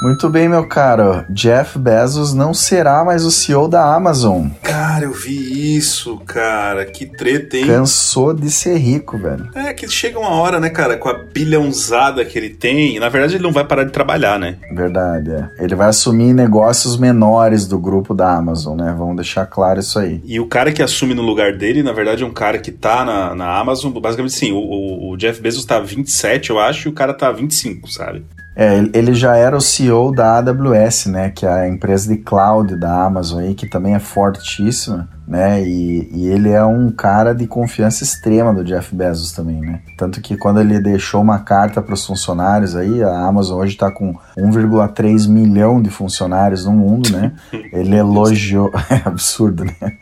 Muito 0.02 0.28
bem, 0.28 0.48
meu 0.48 0.66
caro. 0.66 1.24
Jeff 1.30 1.78
Bezos 1.78 2.34
não 2.34 2.52
será 2.52 3.02
mais 3.04 3.24
o 3.24 3.30
CEO 3.30 3.66
da 3.66 3.94
Amazon. 3.94 4.48
Cara, 4.62 5.04
eu 5.04 5.12
vi 5.12 5.76
isso, 5.76 6.18
cara. 6.26 6.84
Que 6.84 7.06
treta, 7.06 7.56
hein? 7.56 7.66
Cansou 7.66 8.34
de 8.34 8.50
ser 8.50 8.76
rico, 8.76 9.16
velho. 9.16 9.48
É 9.54 9.72
que 9.72 9.88
chega 9.88 10.18
uma 10.18 10.30
hora, 10.30 10.60
né, 10.60 10.68
cara, 10.68 10.96
com 10.96 11.08
a 11.08 11.14
bilhãozada 11.14 12.24
que 12.24 12.38
ele 12.38 12.50
tem. 12.50 13.00
Na 13.00 13.08
verdade, 13.08 13.36
ele 13.36 13.42
não 13.42 13.52
vai 13.52 13.64
parar 13.64 13.84
de 13.84 13.92
trabalhar, 13.92 14.38
né? 14.38 14.56
Verdade, 14.72 15.32
é. 15.32 15.50
Ele 15.58 15.74
vai 15.74 15.88
assumir 15.88 16.34
negócios 16.34 16.98
menores 16.98 17.66
do 17.66 17.78
grupo 17.78 18.14
da 18.14 18.34
Amazon, 18.34 18.76
né? 18.76 18.94
Vamos 18.96 19.16
deixar 19.16 19.46
claro 19.46 19.80
isso 19.80 19.98
aí. 19.98 20.20
E 20.24 20.38
o 20.38 20.46
cara 20.46 20.72
que 20.72 20.82
assume 20.82 21.14
no 21.14 21.22
lugar 21.22 21.56
dele, 21.56 21.82
na 21.82 21.92
verdade, 21.92 22.22
é 22.22 22.26
um 22.26 22.32
cara 22.32 22.58
que 22.58 22.70
tá 22.70 23.04
na, 23.04 23.34
na 23.34 23.58
Amazon. 23.58 23.92
Basicamente, 23.92 24.34
sim, 24.34 24.52
o, 24.52 25.10
o 25.10 25.16
Jeff 25.16 25.40
Bezos 25.40 25.64
tá 25.64 25.80
27, 25.80 26.50
eu 26.50 26.58
acho, 26.58 26.88
e 26.88 26.90
o 26.90 26.94
cara 26.94 27.14
tá 27.14 27.32
25, 27.32 27.90
sabe? 27.90 28.24
É, 28.58 28.78
ele 28.94 29.12
já 29.12 29.36
era 29.36 29.54
o 29.54 29.60
CEO 29.60 30.10
da 30.10 30.38
AWS, 30.38 31.06
né, 31.06 31.28
que 31.28 31.44
é 31.44 31.52
a 31.52 31.68
empresa 31.68 32.08
de 32.08 32.16
cloud 32.16 32.74
da 32.74 33.04
Amazon 33.04 33.40
aí, 33.40 33.54
que 33.54 33.66
também 33.66 33.94
é 33.94 33.98
fortíssima, 33.98 35.06
né, 35.28 35.62
e, 35.62 36.08
e, 36.10 36.26
ele 36.28 36.50
é 36.50 36.64
um 36.64 36.90
cara 36.90 37.34
de 37.34 37.46
confiança 37.46 38.02
extrema 38.02 38.54
do 38.54 38.64
Jeff 38.64 38.96
Bezos 38.96 39.32
também, 39.32 39.60
né. 39.60 39.80
Tanto 39.98 40.22
que 40.22 40.38
quando 40.38 40.58
ele 40.58 40.80
deixou 40.80 41.20
uma 41.20 41.40
carta 41.40 41.82
para 41.82 41.92
os 41.92 42.06
funcionários 42.06 42.74
aí, 42.74 43.02
a 43.02 43.26
Amazon 43.26 43.58
hoje 43.58 43.74
está 43.74 43.90
com 43.90 44.14
1,3 44.38 45.28
milhão 45.28 45.82
de 45.82 45.90
funcionários 45.90 46.64
no 46.64 46.72
mundo, 46.72 47.10
né, 47.10 47.32
ele 47.70 47.94
elogiou, 47.94 48.72
é 48.88 49.02
absurdo, 49.04 49.64
né, 49.64 49.98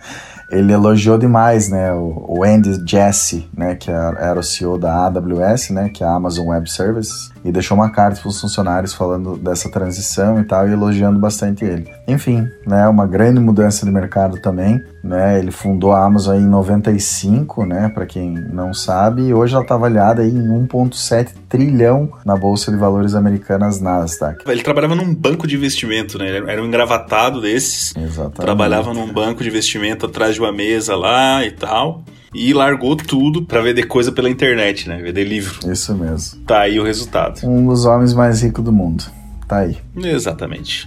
ele 0.48 0.72
elogiou 0.72 1.18
demais, 1.18 1.68
né, 1.68 1.92
o, 1.92 2.44
Andy 2.44 2.80
Jassy, 2.86 3.48
né, 3.52 3.74
que 3.74 3.90
era 3.90 4.38
o 4.38 4.44
CEO 4.44 4.78
da 4.78 5.06
AWS, 5.06 5.70
né, 5.70 5.88
que 5.88 6.04
é 6.04 6.06
a 6.06 6.12
Amazon 6.12 6.46
Web 6.46 6.70
Services, 6.70 7.33
e 7.44 7.52
deixou 7.52 7.76
uma 7.76 7.90
carta 7.90 8.20
para 8.20 8.28
os 8.28 8.40
funcionários 8.40 8.94
falando 8.94 9.36
dessa 9.36 9.70
transição 9.70 10.40
e 10.40 10.44
tal, 10.44 10.68
e 10.68 10.72
elogiando 10.72 11.18
bastante 11.18 11.64
ele. 11.64 11.86
Enfim, 12.08 12.48
né, 12.66 12.88
uma 12.88 13.06
grande 13.06 13.38
mudança 13.38 13.84
de 13.84 13.92
mercado 13.92 14.38
também, 14.38 14.80
né, 15.02 15.38
ele 15.38 15.50
fundou 15.50 15.92
a 15.92 16.04
Amazon 16.04 16.36
em 16.36 16.46
95, 16.46 17.66
né, 17.66 17.90
para 17.94 18.06
quem 18.06 18.30
não 18.30 18.72
sabe, 18.72 19.22
e 19.22 19.34
hoje 19.34 19.54
ela 19.54 19.62
está 19.62 19.74
avaliada 19.74 20.24
em 20.24 20.32
1.7 20.32 21.28
trilhão 21.48 22.10
na 22.24 22.36
bolsa 22.36 22.70
de 22.70 22.76
valores 22.76 23.14
americanas 23.14 23.80
Nasdaq. 23.80 24.44
Ele 24.46 24.62
trabalhava 24.62 24.94
num 24.94 25.14
banco 25.14 25.46
de 25.46 25.54
investimento, 25.54 26.18
né? 26.18 26.28
Ele 26.28 26.50
era 26.50 26.62
um 26.62 26.66
engravatado 26.66 27.40
desses. 27.40 27.94
Exatamente. 27.96 28.40
Trabalhava 28.40 28.94
num 28.94 29.12
banco 29.12 29.42
de 29.42 29.48
investimento 29.48 30.06
atrás 30.06 30.34
de 30.34 30.40
uma 30.40 30.52
mesa 30.52 30.96
lá 30.96 31.44
e 31.44 31.50
tal 31.50 32.02
e 32.34 32.52
largou 32.52 32.96
tudo 32.96 33.42
para 33.42 33.62
vender 33.62 33.84
coisa 33.84 34.10
pela 34.10 34.28
internet, 34.28 34.88
né? 34.88 35.00
Vender 35.00 35.24
livro. 35.24 35.70
Isso 35.70 35.94
mesmo. 35.94 36.40
Tá 36.40 36.60
aí 36.60 36.80
o 36.80 36.84
resultado. 36.84 37.46
Um 37.46 37.66
dos 37.66 37.84
homens 37.84 38.12
mais 38.12 38.42
ricos 38.42 38.64
do 38.64 38.72
mundo. 38.72 39.04
Tá 39.46 39.58
aí. 39.58 39.76
Exatamente. 39.96 40.86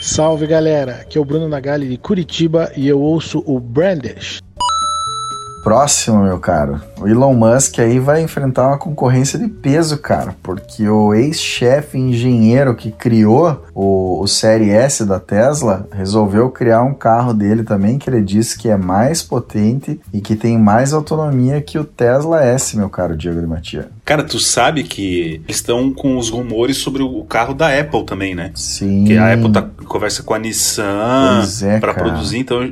Salve 0.00 0.46
galera, 0.46 1.00
aqui 1.02 1.18
é 1.18 1.20
o 1.20 1.24
Bruno 1.24 1.48
Nagali 1.48 1.88
de 1.88 1.96
Curitiba 1.96 2.72
e 2.76 2.88
eu 2.88 3.00
ouço 3.00 3.42
o 3.46 3.60
Brandish. 3.60 4.40
Próximo, 5.62 6.22
meu 6.22 6.38
caro. 6.38 6.80
O 7.00 7.06
Elon 7.06 7.34
Musk 7.34 7.78
aí 7.78 7.98
vai 7.98 8.22
enfrentar 8.22 8.66
uma 8.68 8.78
concorrência 8.78 9.38
de 9.38 9.48
peso, 9.48 9.98
cara, 9.98 10.34
porque 10.42 10.88
o 10.88 11.14
ex-chefe 11.14 11.98
engenheiro 11.98 12.74
que 12.74 12.90
criou 12.90 13.64
o, 13.74 14.20
o 14.20 14.26
Série 14.26 14.70
S 14.70 15.04
da 15.04 15.20
Tesla 15.20 15.88
resolveu 15.92 16.50
criar 16.50 16.82
um 16.82 16.94
carro 16.94 17.32
dele 17.32 17.62
também 17.62 17.98
que 17.98 18.08
ele 18.08 18.22
disse 18.22 18.58
que 18.58 18.68
é 18.68 18.76
mais 18.76 19.22
potente 19.22 20.00
e 20.12 20.20
que 20.20 20.36
tem 20.36 20.58
mais 20.58 20.92
autonomia 20.92 21.60
que 21.60 21.78
o 21.78 21.84
Tesla 21.84 22.42
S, 22.44 22.76
meu 22.76 22.88
caro 22.88 23.16
Diego 23.16 23.40
de 23.40 23.46
Matia. 23.46 23.88
Cara, 24.04 24.24
tu 24.24 24.38
sabe 24.38 24.84
que 24.84 25.42
estão 25.46 25.92
com 25.92 26.16
os 26.16 26.30
rumores 26.30 26.78
sobre 26.78 27.02
o 27.02 27.22
carro 27.24 27.52
da 27.52 27.78
Apple 27.78 28.04
também, 28.04 28.34
né? 28.34 28.50
Sim. 28.54 29.04
Que 29.04 29.18
a 29.18 29.34
Apple 29.34 29.52
tá, 29.52 29.68
conversa 29.86 30.22
com 30.22 30.34
a 30.34 30.38
Nissan 30.38 31.42
é, 31.62 31.78
para 31.78 31.92
produzir, 31.92 32.38
então 32.38 32.62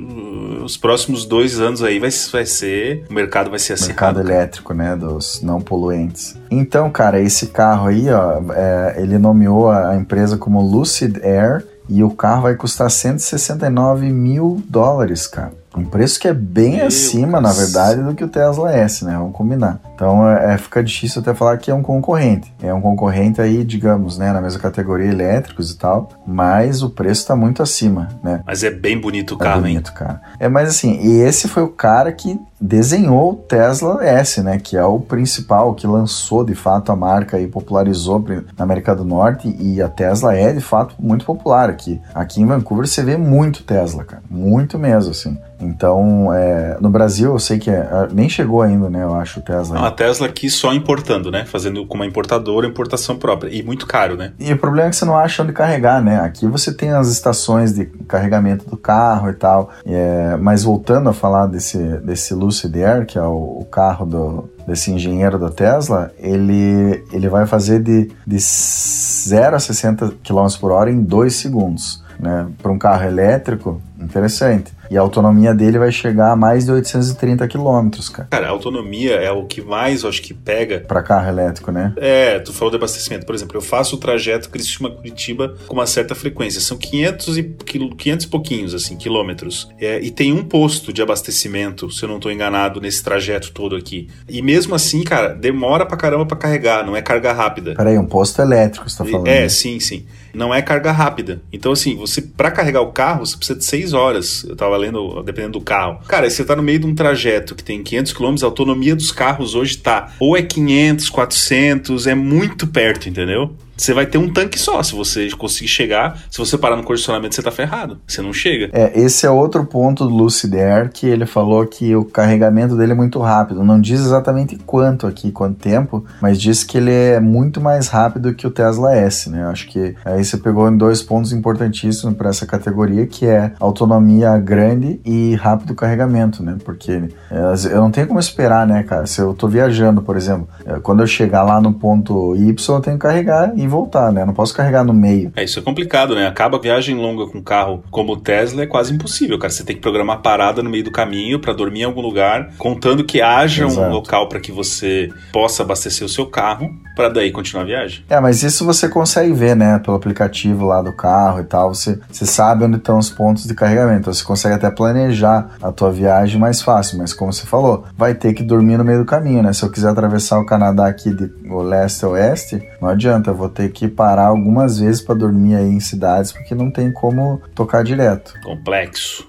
os 0.67 0.77
próximos 0.77 1.25
dois 1.25 1.61
anos 1.61 1.83
aí 1.83 1.99
vai, 1.99 2.11
vai 2.33 2.45
ser. 2.45 3.05
O 3.09 3.15
mercado 3.15 3.49
vai 3.49 3.59
ser 3.59 3.75
assim. 3.75 3.87
Mercado 3.87 4.21
elétrico, 4.21 4.75
né? 4.75 4.97
Dos 4.97 5.41
não 5.41 5.61
poluentes. 5.61 6.37
Então, 6.51 6.91
cara, 6.91 7.21
esse 7.21 7.47
carro 7.47 7.89
aí, 7.89 8.11
ó, 8.11 8.43
é, 8.53 8.97
ele 8.99 9.17
nomeou 9.17 9.71
a 9.71 9.97
empresa 9.97 10.37
como 10.37 10.61
Lucid 10.61 11.19
Air 11.23 11.65
e 11.89 12.03
o 12.03 12.11
carro 12.11 12.43
vai 12.43 12.57
custar 12.57 12.91
169 12.91 14.11
mil 14.11 14.63
dólares, 14.69 15.27
cara. 15.27 15.53
Um 15.77 15.85
preço 15.85 16.19
que 16.19 16.27
é 16.27 16.33
bem 16.35 16.77
Meu 16.77 16.87
acima, 16.87 17.41
Deus. 17.41 17.43
na 17.43 17.65
verdade, 17.65 18.03
do 18.03 18.15
que 18.15 18.25
o 18.25 18.29
Tesla 18.29 18.75
S, 18.75 19.05
né? 19.05 19.15
Vamos 19.17 19.37
combinar. 19.37 19.79
Então 19.97 20.29
é, 20.29 20.53
é, 20.53 20.59
fica 20.59 20.85
difícil 20.85 21.23
até 21.23 21.33
falar 21.33 21.57
que 21.57 21.71
é 21.71 21.75
um 21.75 21.83
concorrente. 21.83 22.53
É 22.63 22.73
um 22.73 22.83
concorrente 22.83 23.41
aí, 23.41 23.65
digamos, 23.65 24.19
né, 24.19 24.31
na 24.31 24.43
mesma 24.43 24.61
categoria 24.61 25.11
elétricos 25.11 25.71
e 25.71 25.79
tal, 25.79 26.11
mas 26.27 26.83
o 26.83 26.91
preço 26.91 27.23
está 27.23 27.35
muito 27.35 27.63
acima, 27.63 28.09
né? 28.23 28.43
Mas 28.47 28.63
é 28.63 28.71
bem 28.71 29.01
bonito 29.01 29.33
o 29.33 29.43
é 29.43 29.45
carro, 29.45 29.63
bonito, 29.63 29.89
hein? 29.89 29.97
cara. 29.97 30.21
É, 30.39 30.49
mas 30.49 30.69
assim, 30.69 31.01
e 31.01 31.23
esse 31.23 31.49
foi 31.49 31.63
o 31.63 31.69
cara 31.69 32.13
que 32.13 32.39
desenhou 32.61 33.33
o 33.33 33.37
Tesla 33.37 34.05
S, 34.05 34.43
né, 34.43 34.59
que 34.59 34.77
é 34.77 34.85
o 34.85 34.99
principal, 34.99 35.75
que 35.75 35.87
lançou 35.87 36.45
de 36.45 36.55
fato 36.55 36.91
a 36.91 36.97
marca 36.97 37.39
e 37.39 37.47
popularizou 37.47 38.25
na 38.57 38.65
América 38.65 38.95
do 38.95 39.05
Norte 39.05 39.55
e 39.59 39.81
a 39.81 39.89
Tesla 39.89 40.35
é 40.35 40.53
de 40.53 40.61
fato 40.61 40.95
muito 40.99 41.25
popular 41.25 41.69
aqui. 41.69 42.01
Aqui 42.15 42.41
em 42.41 42.47
Vancouver 42.47 42.87
você 42.87 43.03
vê 43.03 43.17
muito 43.17 43.63
Tesla, 43.63 44.05
cara, 44.05 44.23
muito 44.31 44.79
mesmo 44.79 45.11
assim. 45.11 45.39
Então, 45.61 46.33
é, 46.33 46.77
no 46.81 46.91
Brasil 46.91 47.33
eu 47.33 47.39
sei 47.39 47.59
que 47.59 47.71
é, 47.71 47.89
nem 48.13 48.29
chegou 48.29 48.63
ainda, 48.63 48.91
né, 48.91 49.03
eu 49.03 49.15
acho 49.15 49.41
o 49.41 49.43
Tesla. 49.43 49.79
Não, 49.79 49.86
a 49.87 49.91
Tesla 49.91 50.27
aqui 50.27 50.51
só 50.51 50.73
importando, 50.73 51.31
né, 51.31 51.45
fazendo 51.45 51.87
como 51.87 52.05
importadora, 52.05 52.67
importação 52.67 53.17
própria 53.17 53.49
e 53.51 53.63
muito 53.63 53.87
caro, 53.87 54.17
né? 54.17 54.33
E 54.39 54.53
o 54.53 54.59
problema 54.59 54.89
é 54.89 54.91
que 54.91 54.97
você 54.97 55.05
não 55.05 55.17
acha 55.17 55.43
onde 55.43 55.53
carregar, 55.53 56.03
né? 56.03 56.21
Aqui 56.21 56.47
você 56.47 56.73
tem 56.73 56.91
as 56.91 57.09
estações 57.09 57.73
de 57.73 57.87
carregamento 58.09 58.69
do 58.69 58.77
carro 58.77 59.31
e 59.31 59.35
tal. 59.35 59.71
É, 59.85 60.37
mas 60.37 60.65
voltando 60.65 61.09
a 61.09 61.13
falar 61.13 61.47
desse 61.47 61.79
desse 61.99 62.35
Lucid 62.35 62.75
Air, 62.77 63.07
que 63.07 63.19
é 63.19 63.23
o, 63.23 63.61
o 63.61 63.65
carro 63.65 64.07
do, 64.07 64.51
desse 64.67 64.91
engenheiro 64.91 65.39
da 65.39 65.51
Tesla, 65.51 66.11
ele, 66.19 67.05
ele 67.13 67.29
vai 67.29 67.47
fazer 67.47 67.81
de, 67.83 68.11
de 68.27 68.39
0 68.39 69.57
a 69.57 69.61
60 69.61 70.15
km 70.25 70.47
por 70.61 70.73
hora 70.73 70.91
em 70.91 71.03
2 71.03 71.35
segundos. 71.35 72.05
Né? 72.19 72.49
Para 72.63 72.73
um 72.73 72.79
carro 72.79 73.05
elétrico, 73.05 73.83
interessante. 74.01 74.73
E 74.91 74.97
a 74.97 75.01
autonomia 75.01 75.55
dele 75.55 75.79
vai 75.79 75.91
chegar 75.91 76.31
a 76.31 76.37
mais 76.37 76.65
de 76.65 76.73
830 76.73 77.47
quilômetros, 77.49 78.09
cara. 78.09 78.29
Cara, 78.31 78.47
a 78.47 78.51
autonomia 78.51 79.15
é 79.15 79.31
o 79.31 79.45
que 79.45 79.61
mais, 79.61 80.03
eu 80.03 80.09
acho 80.09 80.23
que 80.23 80.33
pega. 80.33 80.81
Para 80.81 81.03
carro 81.03 81.29
elétrico, 81.29 81.73
né? 81.73 81.93
É, 81.97 82.39
tu 82.39 82.53
falou 82.53 82.71
de 82.71 82.77
abastecimento. 82.77 83.27
Por 83.27 83.35
exemplo, 83.35 83.57
eu 83.57 83.61
faço 83.61 83.97
o 83.97 83.99
trajeto 83.99 84.49
Criciúma-Curitiba 84.51 85.57
com 85.67 85.75
uma 85.75 85.87
certa 85.87 86.15
frequência. 86.15 86.61
São 86.61 86.77
500 86.77 87.39
e, 87.39 87.43
500 87.43 88.27
e 88.27 88.29
pouquinhos, 88.29 88.75
assim, 88.75 88.97
quilômetros. 88.97 89.69
É, 89.81 90.01
e 90.01 90.11
tem 90.11 90.33
um 90.33 90.45
posto 90.45 90.93
de 90.93 91.03
abastecimento, 91.03 91.91
se 91.91 92.05
eu 92.05 92.09
não 92.09 92.21
tô 92.21 92.31
enganado, 92.31 92.81
nesse 92.81 93.03
trajeto 93.03 93.51
todo 93.53 93.75
aqui. 93.75 94.09
E 94.29 94.41
mesmo 94.41 94.75
assim, 94.75 95.03
cara, 95.03 95.35
demora 95.35 95.85
pra 95.85 95.97
caramba 95.97 96.27
pra 96.27 96.37
carregar, 96.37 96.87
não 96.87 96.97
é 96.97 97.03
carga 97.03 97.33
rápida. 97.33 97.75
Peraí, 97.75 97.99
um 97.99 98.07
posto 98.07 98.41
elétrico, 98.41 98.89
você 98.89 98.99
tá 98.99 99.05
falando? 99.05 99.27
É, 99.27 99.49
sim, 99.49 99.81
sim. 99.81 100.07
Não 100.37 100.55
é 100.55 100.61
carga 100.61 100.93
rápida. 100.93 101.41
Então, 101.51 101.73
assim, 101.73 101.97
você, 101.97 102.21
para 102.21 102.51
carregar 102.51 102.83
o 102.83 102.93
carro, 102.93 103.25
você 103.25 103.37
precisa 103.37 103.59
de 103.59 103.65
6 103.65 103.95
horas. 103.95 104.45
Eu 104.45 104.55
tava 104.55 104.77
lendo, 104.77 105.23
dependendo 105.23 105.59
do 105.59 105.65
carro. 105.65 106.01
Cara, 106.07 106.29
você 106.29 106.45
tá 106.45 106.55
no 106.55 106.63
meio 106.63 106.79
de 106.79 106.87
um 106.87 106.95
trajeto 106.95 107.55
que 107.55 107.65
tem 107.65 107.83
500 107.83 108.13
km, 108.13 108.35
a 108.43 108.45
autonomia 108.45 108.95
dos 108.95 109.11
carros 109.11 109.55
hoje 109.55 109.79
tá 109.79 110.13
ou 110.21 110.37
é 110.37 110.43
500, 110.43 111.09
400, 111.09 112.07
é 112.07 112.15
muito 112.15 112.67
perto, 112.67 113.09
entendeu? 113.09 113.57
Você 113.77 113.93
vai 113.93 114.07
ter 114.07 114.19
um 114.19 114.33
tanque 114.33 114.59
só. 114.59 114.83
Se 114.83 114.95
você 114.95 115.29
conseguir 115.31 115.69
chegar, 115.69 116.19
se 116.31 116.39
você 116.39 116.57
parar 116.57 116.77
no 116.77 116.83
condicionamento, 116.83 117.35
você 117.35 117.43
tá 117.43 117.51
ferrado. 117.51 117.99
Você 118.07 118.23
não 118.23 118.33
chega. 118.33 118.71
É, 118.73 118.99
esse 118.99 119.27
é 119.27 119.31
outro 119.31 119.65
ponto 119.65 120.07
do 120.07 120.15
Lucid 120.15 120.55
Air 120.55 120.91
que 120.93 121.07
ele 121.07 121.27
falou 121.27 121.67
que 121.67 121.95
o 121.95 122.05
carregamento 122.05 122.77
dele 122.77 122.93
é 122.93 122.95
muito 122.95 123.19
rápido. 123.21 123.63
Não 123.63 123.81
diz 123.81 124.01
exatamente 124.01 124.57
quanto 124.57 125.07
aqui, 125.07 125.31
quanto 125.31 125.59
tempo, 125.59 126.05
mas 126.21 126.41
diz 126.41 126.65
que 126.65 126.79
ele 126.79 126.93
é 126.93 127.21
muito 127.21 127.61
mais 127.61 127.89
rápido 127.89 128.35
que 128.35 128.47
o 128.47 128.51
Tesla 128.51 128.95
S, 128.95 129.29
né? 129.29 129.45
Acho 129.47 129.69
que 129.69 129.95
aí 130.05 130.25
você 130.25 130.37
pegou 130.37 130.69
em 130.69 130.77
dois 130.77 131.03
pontos 131.03 131.33
importantíssimos 131.33 132.17
para 132.17 132.31
essa 132.31 132.47
categoria, 132.47 133.07
que 133.07 133.27
é 133.27 133.53
autonomia 133.61 134.37
grande 134.39 135.01
e 135.05 135.35
rápido 135.35 135.75
carregamento, 135.75 136.43
né? 136.43 136.57
Porque 136.65 137.11
é, 137.31 137.73
eu 137.73 137.81
não 137.81 137.91
tenho 137.91 138.07
como 138.07 138.19
esperar, 138.19 138.67
né, 138.67 138.83
cara? 138.83 139.07
Se 139.07 139.21
eu 139.21 139.35
tô 139.35 139.49
viajando, 139.49 140.01
por 140.03 140.17
exemplo, 140.17 140.49
é, 140.65 140.79
quando 140.79 141.03
eu 141.03 141.07
chegar 141.07 141.43
lá 141.43 141.61
no 141.61 141.73
ponto 141.73 142.35
Y, 142.37 142.75
eu 142.75 142.81
tenho 142.81 142.97
que 142.97 143.03
carregar 143.03 143.53
e 143.57 143.66
voltar, 143.67 144.13
né? 144.13 144.23
Eu 144.23 144.27
não 144.27 144.35
posso 144.35 144.55
carregar 144.55 144.85
no 144.85 144.93
meio. 144.93 145.33
É, 145.37 145.45
isso 145.45 145.59
é 145.59 145.63
complicado, 145.63 146.15
né? 146.15 146.27
Acaba 146.27 146.59
viagem 146.59 146.97
longa 146.97 147.27
com 147.27 147.43
carro 147.43 147.83
como 147.91 148.13
o 148.13 148.17
Tesla 148.17 148.63
é 148.63 148.67
quase 148.67 148.93
impossível, 148.93 149.39
cara. 149.39 149.53
Você 149.53 149.65
tem 149.65 149.77
que 149.77 149.83
programar 149.83 150.21
parada 150.21 150.63
no 150.63 150.71
meio 150.71 150.85
do 150.85 150.91
caminho 150.91 151.39
para 151.39 151.53
dormir 151.53 151.81
em 151.81 151.85
algum 151.85 152.01
lugar, 152.01 152.51
contando 152.59 153.05
que 153.05 153.21
haja 153.21 153.65
Exato. 153.67 153.89
um 153.89 153.93
local 153.93 154.29
para 154.29 154.41
que 154.41 154.53
você 154.53 155.11
possa 155.33 155.63
abastecer 155.63 156.05
o 156.05 156.09
seu 156.09 156.27
carro 156.27 156.71
para 156.95 157.09
daí 157.11 157.31
continuar 157.31 157.63
a 157.63 157.67
viagem. 157.67 158.05
É, 158.09 158.19
mas 158.19 158.43
isso 158.43 158.65
você 158.65 158.89
consegue 158.89 159.33
ver, 159.33 159.55
né, 159.55 159.79
pelo 159.79 159.97
aplicativo 159.97 160.65
lá 160.65 160.81
do 160.81 160.93
carro 160.93 161.41
e 161.41 161.45
tal. 161.45 161.75
Você, 161.75 161.99
você 162.11 162.25
sabe 162.25 162.65
onde 162.65 162.77
estão 162.77 162.99
os 162.99 163.11
pontos 163.11 163.45
de 163.45 163.55
carregamento. 163.55 164.13
Você 164.13 164.25
consegue 164.25 164.55
até 164.55 164.71
planejar 164.71 165.57
a 165.63 165.71
tua 165.71 165.93
viagem 165.93 166.41
mais 166.41 166.63
fácil. 166.63 166.99
Mas 166.99 167.13
como 167.13 167.33
você 167.33 167.47
falou, 167.47 167.85
vai 167.97 168.15
ter 168.15 168.33
que 168.33 168.43
dormir 168.43 168.79
no 168.79 168.85
meio 168.85 169.01
do 169.01 169.05
caminho, 169.05 169.43
né? 169.43 169.53
Se 169.53 169.63
eu 169.63 169.71
quiser 169.71 169.91
atravessar 169.91 170.39
o 170.39 170.47
Canadá 170.47 170.87
aqui 170.87 171.13
de 171.13 171.31
leste 171.65 172.05
a 172.05 172.09
oeste, 172.09 172.63
não 172.81 172.89
adianta. 172.89 173.31
Eu 173.31 173.35
vou 173.35 173.49
ter 173.57 173.71
que 173.71 173.89
parar 173.89 174.27
algumas 174.27 174.79
vezes 174.79 175.01
para 175.01 175.15
dormir 175.15 175.57
aí 175.57 175.69
em 175.69 175.81
cidades 175.81 176.31
porque 176.31 176.55
não 176.55 176.71
tem 176.71 176.93
como 176.93 177.41
tocar 177.55 177.83
direto. 177.83 178.35
Complexo. 178.45 179.27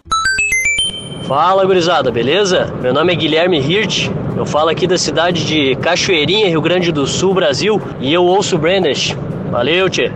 Fala, 1.25 1.65
gurizada, 1.65 2.11
beleza? 2.11 2.73
Meu 2.81 2.93
nome 2.93 3.13
é 3.13 3.15
Guilherme 3.15 3.59
Hirt, 3.59 4.09
eu 4.35 4.45
falo 4.45 4.69
aqui 4.69 4.85
da 4.85 4.97
cidade 4.97 5.45
de 5.45 5.75
Cachoeirinha, 5.77 6.47
Rio 6.47 6.61
Grande 6.61 6.91
do 6.91 7.07
Sul, 7.07 7.33
Brasil, 7.33 7.81
e 7.99 8.13
eu 8.13 8.23
ouço 8.23 8.57
Brandish. 8.57 9.15
Valeu, 9.49 9.89
tchê! 9.89 10.11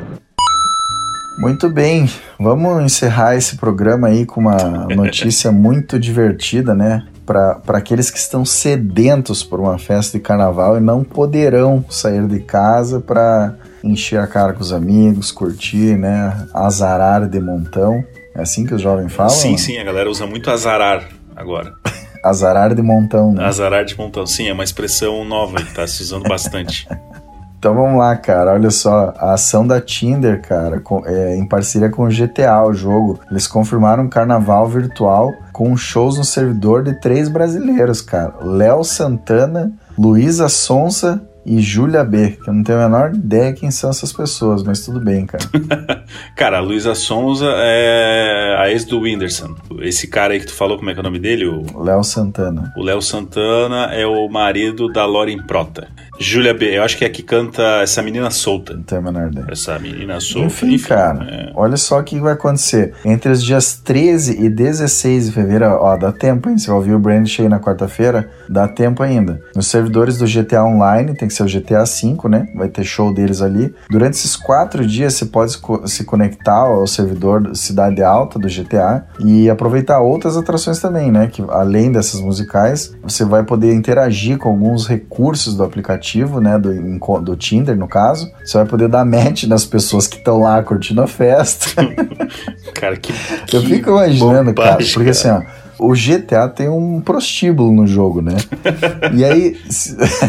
Muito 1.40 1.70
bem, 1.70 2.10
vamos 2.40 2.84
encerrar 2.84 3.36
esse 3.36 3.58
programa 3.58 4.08
aí 4.08 4.26
com 4.26 4.42
uma 4.42 4.88
notícia 4.96 5.52
muito 5.52 6.00
divertida, 6.00 6.74
né? 6.74 7.04
Para 7.26 7.62
aqueles 7.70 8.12
que 8.12 8.18
estão 8.18 8.46
sedentos 8.46 9.44
por 9.44 9.60
uma 9.60 9.78
festa 9.78 10.18
de 10.18 10.24
carnaval 10.24 10.78
e 10.78 10.82
não 10.82 11.04
poderão 11.04 11.84
sair 11.90 12.28
de 12.28 12.40
casa 12.40 13.00
para 13.00 13.56
encher 13.84 14.20
a 14.20 14.28
cara 14.28 14.54
com 14.54 14.62
os 14.62 14.72
amigos, 14.74 15.32
curtir, 15.32 15.98
né? 15.98 16.48
Azarar 16.54 17.28
de 17.28 17.40
montão. 17.40 18.04
É 18.36 18.42
assim 18.42 18.66
que 18.66 18.74
os 18.74 18.82
jovens 18.82 19.12
falam? 19.14 19.32
Sim, 19.32 19.58
sim, 19.58 19.78
a 19.78 19.84
galera 19.84 20.10
usa 20.10 20.26
muito 20.26 20.50
azarar 20.50 21.08
agora. 21.36 21.74
azarar 22.24 22.74
de 22.74 22.82
montão, 22.82 23.34
né? 23.34 23.46
Azarar 23.46 23.84
de 23.84 23.98
montão, 23.98 24.26
sim, 24.26 24.48
é 24.48 24.54
uma 24.54 24.64
expressão 24.64 25.26
nova 25.26 25.58
que 25.58 25.74
tá 25.74 25.86
se 25.88 26.04
usando 26.04 26.28
bastante. 26.28 26.88
Então 27.62 27.76
vamos 27.76 28.00
lá, 28.00 28.16
cara. 28.16 28.54
Olha 28.54 28.72
só, 28.72 29.14
a 29.16 29.34
ação 29.34 29.68
da 29.68 29.80
Tinder, 29.80 30.42
cara, 30.42 30.80
com, 30.80 31.06
é, 31.06 31.36
em 31.36 31.48
parceria 31.48 31.92
com 31.92 32.06
o 32.06 32.10
GTA, 32.10 32.64
o 32.66 32.74
jogo, 32.74 33.20
eles 33.30 33.46
confirmaram 33.46 34.06
um 34.06 34.10
carnaval 34.10 34.68
virtual 34.68 35.32
com 35.54 35.78
shows 35.78 36.18
no 36.18 36.24
servidor 36.24 36.84
de 36.84 37.00
três 37.00 37.30
brasileiros, 37.30 38.02
cara. 38.02 38.34
Léo 38.42 38.84
Santana, 38.84 39.72
Luísa 39.96 40.50
Sonsa 40.50 41.22
e 41.46 41.60
Júlia 41.62 42.04
B, 42.04 42.38
que 42.44 42.50
eu 42.50 42.54
não 42.54 42.64
tenho 42.64 42.80
a 42.80 42.90
menor 42.90 43.14
ideia 43.14 43.54
quem 43.54 43.72
são 43.72 43.90
essas 43.90 44.14
pessoas, 44.14 44.64
mas 44.64 44.86
tudo 44.86 45.00
bem, 45.00 45.26
cara. 45.26 45.44
cara, 46.36 46.58
a 46.58 46.62
Luísa 46.62 46.94
Sonza 46.94 47.52
é 47.58 48.56
a 48.60 48.70
ex 48.70 48.86
do 48.86 49.00
Whindersson. 49.00 49.56
Esse 49.80 50.08
cara 50.08 50.34
aí 50.34 50.40
que 50.40 50.46
tu 50.46 50.54
falou, 50.54 50.78
como 50.78 50.90
é 50.90 50.94
que 50.94 51.00
é 51.00 51.02
o 51.02 51.04
nome 51.04 51.20
dele? 51.20 51.46
O 51.46 51.84
Léo 51.84 52.04
Santana. 52.04 52.72
O 52.78 52.84
Léo 52.84 53.02
Santana 53.02 53.94
é 53.94 54.06
o 54.06 54.28
marido 54.30 54.88
da 54.88 55.06
Lauren 55.06 55.42
Prota. 55.44 55.88
Júlia 56.22 56.54
B, 56.54 56.78
eu 56.78 56.84
acho 56.84 56.98
que 56.98 57.04
é 57.04 57.08
a 57.08 57.10
que 57.10 57.24
canta 57.24 57.62
essa 57.82 58.02
menina 58.04 58.30
solta. 58.30 58.76
Não 58.76 58.84
tenho 58.84 59.02
a 59.02 59.04
menor 59.04 59.32
ideia. 59.32 59.48
Essa 59.50 59.80
menina 59.80 60.20
solta. 60.20 60.46
Enfim, 60.46 60.74
Enfim 60.76 60.88
cara, 60.88 61.24
é... 61.24 61.52
olha 61.56 61.76
só 61.76 62.00
o 62.00 62.04
que 62.04 62.20
vai 62.20 62.34
acontecer. 62.34 62.94
Entre 63.04 63.32
os 63.32 63.44
dias 63.44 63.82
13 63.84 64.40
e 64.40 64.48
16 64.48 65.26
de 65.26 65.32
fevereiro, 65.32 65.66
ó, 65.80 65.98
dá 65.98 66.12
tempo, 66.12 66.48
hein? 66.48 66.60
Você 66.60 66.68
vai 66.68 66.76
ouvir 66.76 66.94
o 66.94 67.00
brand 67.00 67.26
cheio 67.26 67.50
na 67.50 67.60
quarta-feira, 67.60 68.30
dá 68.48 68.68
tempo 68.68 69.02
ainda. 69.02 69.42
Nos 69.56 69.68
servidores 69.68 70.20
do 70.20 70.26
GTA 70.28 70.64
Online, 70.64 71.16
tem 71.16 71.28
que 71.28 71.34
ser 71.34 71.42
o 71.42 71.48
GTA 71.48 71.86
V, 71.86 72.30
né? 72.30 72.48
Vai 72.56 72.70
ter 72.70 72.84
show 72.84 73.12
deles 73.12 73.42
ali. 73.42 73.74
Durante 73.90 74.14
esses 74.14 74.36
quatro 74.36 74.86
dias, 74.86 75.16
você 75.16 75.26
pode 75.26 75.58
se 75.86 76.04
conectar 76.04 76.60
ao 76.60 76.86
servidor 76.86 77.56
Cidade 77.56 78.04
Alta 78.04 78.38
do 78.38 78.48
GTA 78.48 79.06
e 79.20 79.50
aproveitar 79.50 80.00
outras 80.00 80.38
atrações 80.38 80.80
também, 80.80 81.12
né? 81.12 81.28
Que 81.28 81.44
além 81.50 81.92
dessas 81.92 82.22
musicais, 82.22 82.96
você 83.02 83.26
vai 83.26 83.44
poder 83.44 83.74
interagir 83.74 84.38
com 84.38 84.50
alguns 84.50 84.86
recursos 84.86 85.56
do 85.56 85.64
aplicativo, 85.64 86.11
né? 86.40 86.58
Do, 86.58 87.20
do 87.22 87.36
Tinder, 87.36 87.76
no 87.76 87.88
caso. 87.88 88.32
Você 88.44 88.58
vai 88.58 88.66
poder 88.66 88.88
dar 88.88 89.06
match 89.06 89.44
nas 89.44 89.66
pessoas 89.66 90.08
que 90.08 90.18
estão 90.18 90.40
lá 90.40 90.62
curtindo 90.64 91.02
a 91.02 91.08
festa. 91.08 91.82
cara, 92.74 92.98
que, 92.98 93.14
que. 93.48 93.56
Eu 93.56 93.62
fico 93.62 93.90
imaginando, 93.90 94.54
cara, 94.54 94.84
porque 94.94 95.10
assim, 95.10 95.30
ó 95.30 95.42
O 95.80 95.94
GTA 95.94 96.48
tem 96.48 96.70
um 96.70 97.02
prostíbulo 97.02 97.72
no 97.72 97.88
jogo, 97.88 98.22
né? 98.22 98.36
e 99.14 99.26
aí. 99.26 99.58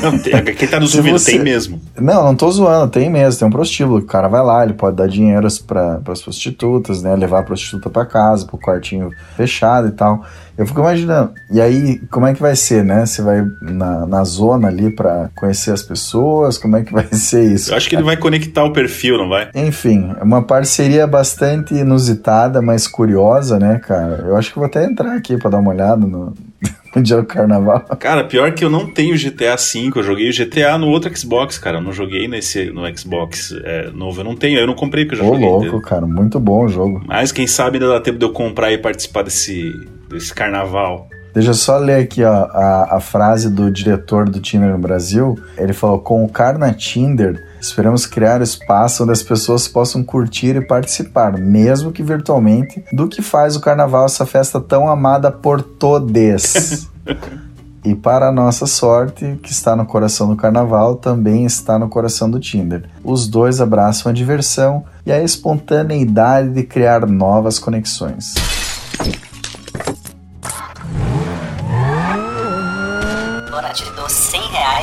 Não, 0.02 0.18
tem, 0.18 0.54
quem 0.54 0.68
tá 0.68 0.80
nos 0.80 0.94
ouvindo 0.96 1.18
você... 1.18 1.32
tem 1.32 1.40
mesmo. 1.40 1.80
Não, 2.00 2.24
não 2.24 2.34
tô 2.34 2.50
zoando, 2.50 2.90
tem 2.90 3.10
mesmo, 3.10 3.38
tem 3.38 3.48
um 3.48 3.52
prostíbulo. 3.52 3.98
O 3.98 4.06
cara 4.06 4.28
vai 4.28 4.42
lá, 4.42 4.64
ele 4.64 4.74
pode 4.74 4.96
dar 4.96 5.08
dinheiro 5.08 5.46
para 5.66 6.00
as 6.08 6.22
prostitutas, 6.22 7.02
né? 7.02 7.14
Levar 7.14 7.40
a 7.40 7.42
prostituta 7.42 7.90
para 7.90 8.06
casa, 8.06 8.46
pro 8.46 8.58
quartinho 8.58 9.10
fechado 9.36 9.88
e 9.88 9.92
tal. 9.92 10.24
Eu 10.56 10.66
fico 10.66 10.80
imaginando, 10.80 11.32
e 11.50 11.60
aí, 11.60 11.98
como 12.10 12.26
é 12.26 12.34
que 12.34 12.40
vai 12.40 12.54
ser, 12.54 12.84
né? 12.84 13.06
Você 13.06 13.22
vai 13.22 13.42
na, 13.62 14.06
na 14.06 14.24
zona 14.24 14.68
ali 14.68 14.90
para 14.90 15.30
conhecer 15.34 15.72
as 15.72 15.82
pessoas? 15.82 16.58
Como 16.58 16.76
é 16.76 16.82
que 16.82 16.92
vai 16.92 17.06
ser 17.12 17.44
isso? 17.52 17.72
Eu 17.72 17.76
acho 17.76 17.88
que 17.88 17.96
ele 17.96 18.02
vai 18.02 18.16
conectar 18.16 18.62
o 18.64 18.72
perfil, 18.72 19.16
não 19.16 19.28
vai? 19.28 19.48
Enfim, 19.54 20.14
é 20.18 20.22
uma 20.22 20.42
parceria 20.42 21.06
bastante 21.06 21.74
inusitada, 21.74 22.60
mas 22.60 22.86
curiosa, 22.86 23.58
né, 23.58 23.78
cara? 23.78 24.24
Eu 24.26 24.36
acho 24.36 24.50
que 24.50 24.56
vou 24.58 24.66
até 24.66 24.84
entrar 24.84 25.14
aqui 25.16 25.36
para 25.36 25.50
dar 25.50 25.58
uma 25.58 25.70
olhada 25.70 26.06
no, 26.06 26.34
no 26.94 27.02
dia 27.02 27.16
do 27.16 27.24
carnaval. 27.24 27.80
Cara, 27.98 28.24
pior 28.24 28.52
que 28.52 28.64
eu 28.64 28.70
não 28.70 28.86
tenho 28.86 29.16
GTA 29.16 29.56
V, 29.56 29.90
eu 29.96 30.02
joguei 30.02 30.28
o 30.28 30.32
GTA 30.32 30.76
no 30.76 30.88
outro 30.88 31.16
Xbox, 31.16 31.56
cara. 31.58 31.78
Eu 31.78 31.82
não 31.82 31.92
joguei 31.92 32.28
nesse 32.28 32.66
no 32.70 32.82
Xbox 32.96 33.54
é, 33.64 33.90
novo. 33.90 34.20
Eu 34.20 34.24
não 34.24 34.36
tenho, 34.36 34.58
eu 34.58 34.66
não 34.66 34.74
comprei 34.74 35.04
porque 35.06 35.20
eu 35.20 35.24
já 35.24 35.30
Ô, 35.30 35.34
joguei. 35.34 35.48
louco, 35.48 35.70
dele. 35.70 35.82
cara, 35.82 36.06
muito 36.06 36.38
bom 36.38 36.64
o 36.66 36.68
jogo. 36.68 37.02
Mas 37.06 37.32
quem 37.32 37.46
sabe 37.46 37.78
ainda 37.78 37.88
dá 37.88 38.00
tempo 38.00 38.18
de 38.18 38.24
eu 38.26 38.32
comprar 38.32 38.70
e 38.70 38.78
participar 38.78 39.22
desse, 39.22 39.72
desse 40.12 40.32
carnaval. 40.32 41.08
Deixa 41.34 41.50
eu 41.50 41.54
só 41.54 41.78
ler 41.78 42.02
aqui 42.02 42.22
ó, 42.22 42.30
a, 42.30 42.96
a 42.96 43.00
frase 43.00 43.48
do 43.48 43.70
diretor 43.70 44.28
do 44.28 44.38
Tinder 44.38 44.70
no 44.70 44.78
Brasil. 44.78 45.38
Ele 45.56 45.72
falou: 45.72 45.98
com 45.98 46.22
o 46.24 46.28
Carna 46.28 46.72
Tinder, 46.74 47.42
esperamos 47.58 48.04
criar 48.04 48.42
espaço 48.42 49.02
onde 49.02 49.12
as 49.12 49.22
pessoas 49.22 49.66
possam 49.66 50.04
curtir 50.04 50.56
e 50.56 50.60
participar, 50.60 51.38
mesmo 51.38 51.90
que 51.90 52.02
virtualmente, 52.02 52.84
do 52.92 53.08
que 53.08 53.22
faz 53.22 53.56
o 53.56 53.60
carnaval 53.60 54.04
essa 54.04 54.26
festa 54.26 54.60
tão 54.60 54.88
amada 54.88 55.32
por 55.32 55.62
todos. 55.62 56.88
E 57.84 57.96
para 57.96 58.28
a 58.28 58.32
nossa 58.32 58.64
sorte, 58.64 59.40
que 59.42 59.50
está 59.50 59.74
no 59.74 59.84
coração 59.84 60.28
do 60.28 60.36
carnaval, 60.36 60.94
também 60.94 61.44
está 61.44 61.80
no 61.80 61.88
coração 61.88 62.30
do 62.30 62.38
Tinder. 62.38 62.84
Os 63.02 63.26
dois 63.26 63.60
abraçam 63.60 64.08
a 64.08 64.14
diversão 64.14 64.84
e 65.04 65.10
a 65.10 65.20
espontaneidade 65.20 66.50
de 66.50 66.62
criar 66.62 67.04
novas 67.08 67.58
conexões. 67.58 68.34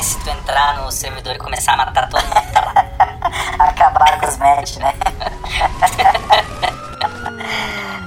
reais 0.00 0.06
se 0.06 0.18
tu 0.20 0.30
entrar 0.30 0.82
no 0.82 0.90
servidor 0.90 1.34
e 1.34 1.38
começar 1.38 1.74
a 1.74 1.76
matar 1.76 2.08
todo 2.08 2.22
mundo. 2.22 2.34
Acabar 3.60 4.18
com 4.20 4.26
os 4.26 4.38
match, 4.38 4.78
né? 4.78 4.94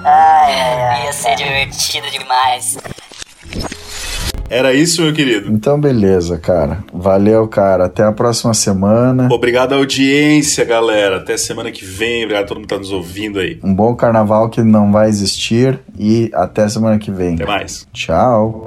ai, 0.04 0.62
ai, 0.62 0.82
ai, 0.82 1.06
Ia 1.06 1.14
ser 1.14 1.36
divertido 1.36 2.10
demais. 2.10 2.78
Era 4.50 4.74
isso, 4.74 5.02
meu 5.02 5.14
querido. 5.14 5.50
Então, 5.52 5.80
beleza, 5.80 6.38
cara. 6.38 6.84
Valeu, 6.94 7.48
cara. 7.48 7.86
Até 7.86 8.04
a 8.04 8.12
próxima 8.12 8.54
semana. 8.54 9.28
Obrigado 9.32 9.74
à 9.74 9.78
audiência, 9.78 10.64
galera. 10.64 11.18
Até 11.18 11.38
semana 11.38 11.72
que 11.72 11.84
vem. 11.84 12.24
Obrigado 12.24 12.44
a 12.44 12.48
todo 12.48 12.58
mundo 12.58 12.68
que 12.68 12.76
tá 12.76 12.80
nos 12.80 12.92
ouvindo 12.92 13.40
aí. 13.40 13.60
Um 13.64 13.74
bom 13.74 13.96
carnaval 13.96 14.50
que 14.50 14.62
não 14.62 14.92
vai 14.92 15.10
existir. 15.10 15.80
E 15.98 16.30
até 16.34 16.70
semana 16.70 17.00
que 17.00 17.10
vem. 17.10 17.34
Até 17.36 17.46
mais. 17.46 17.88
Tchau. 17.94 18.66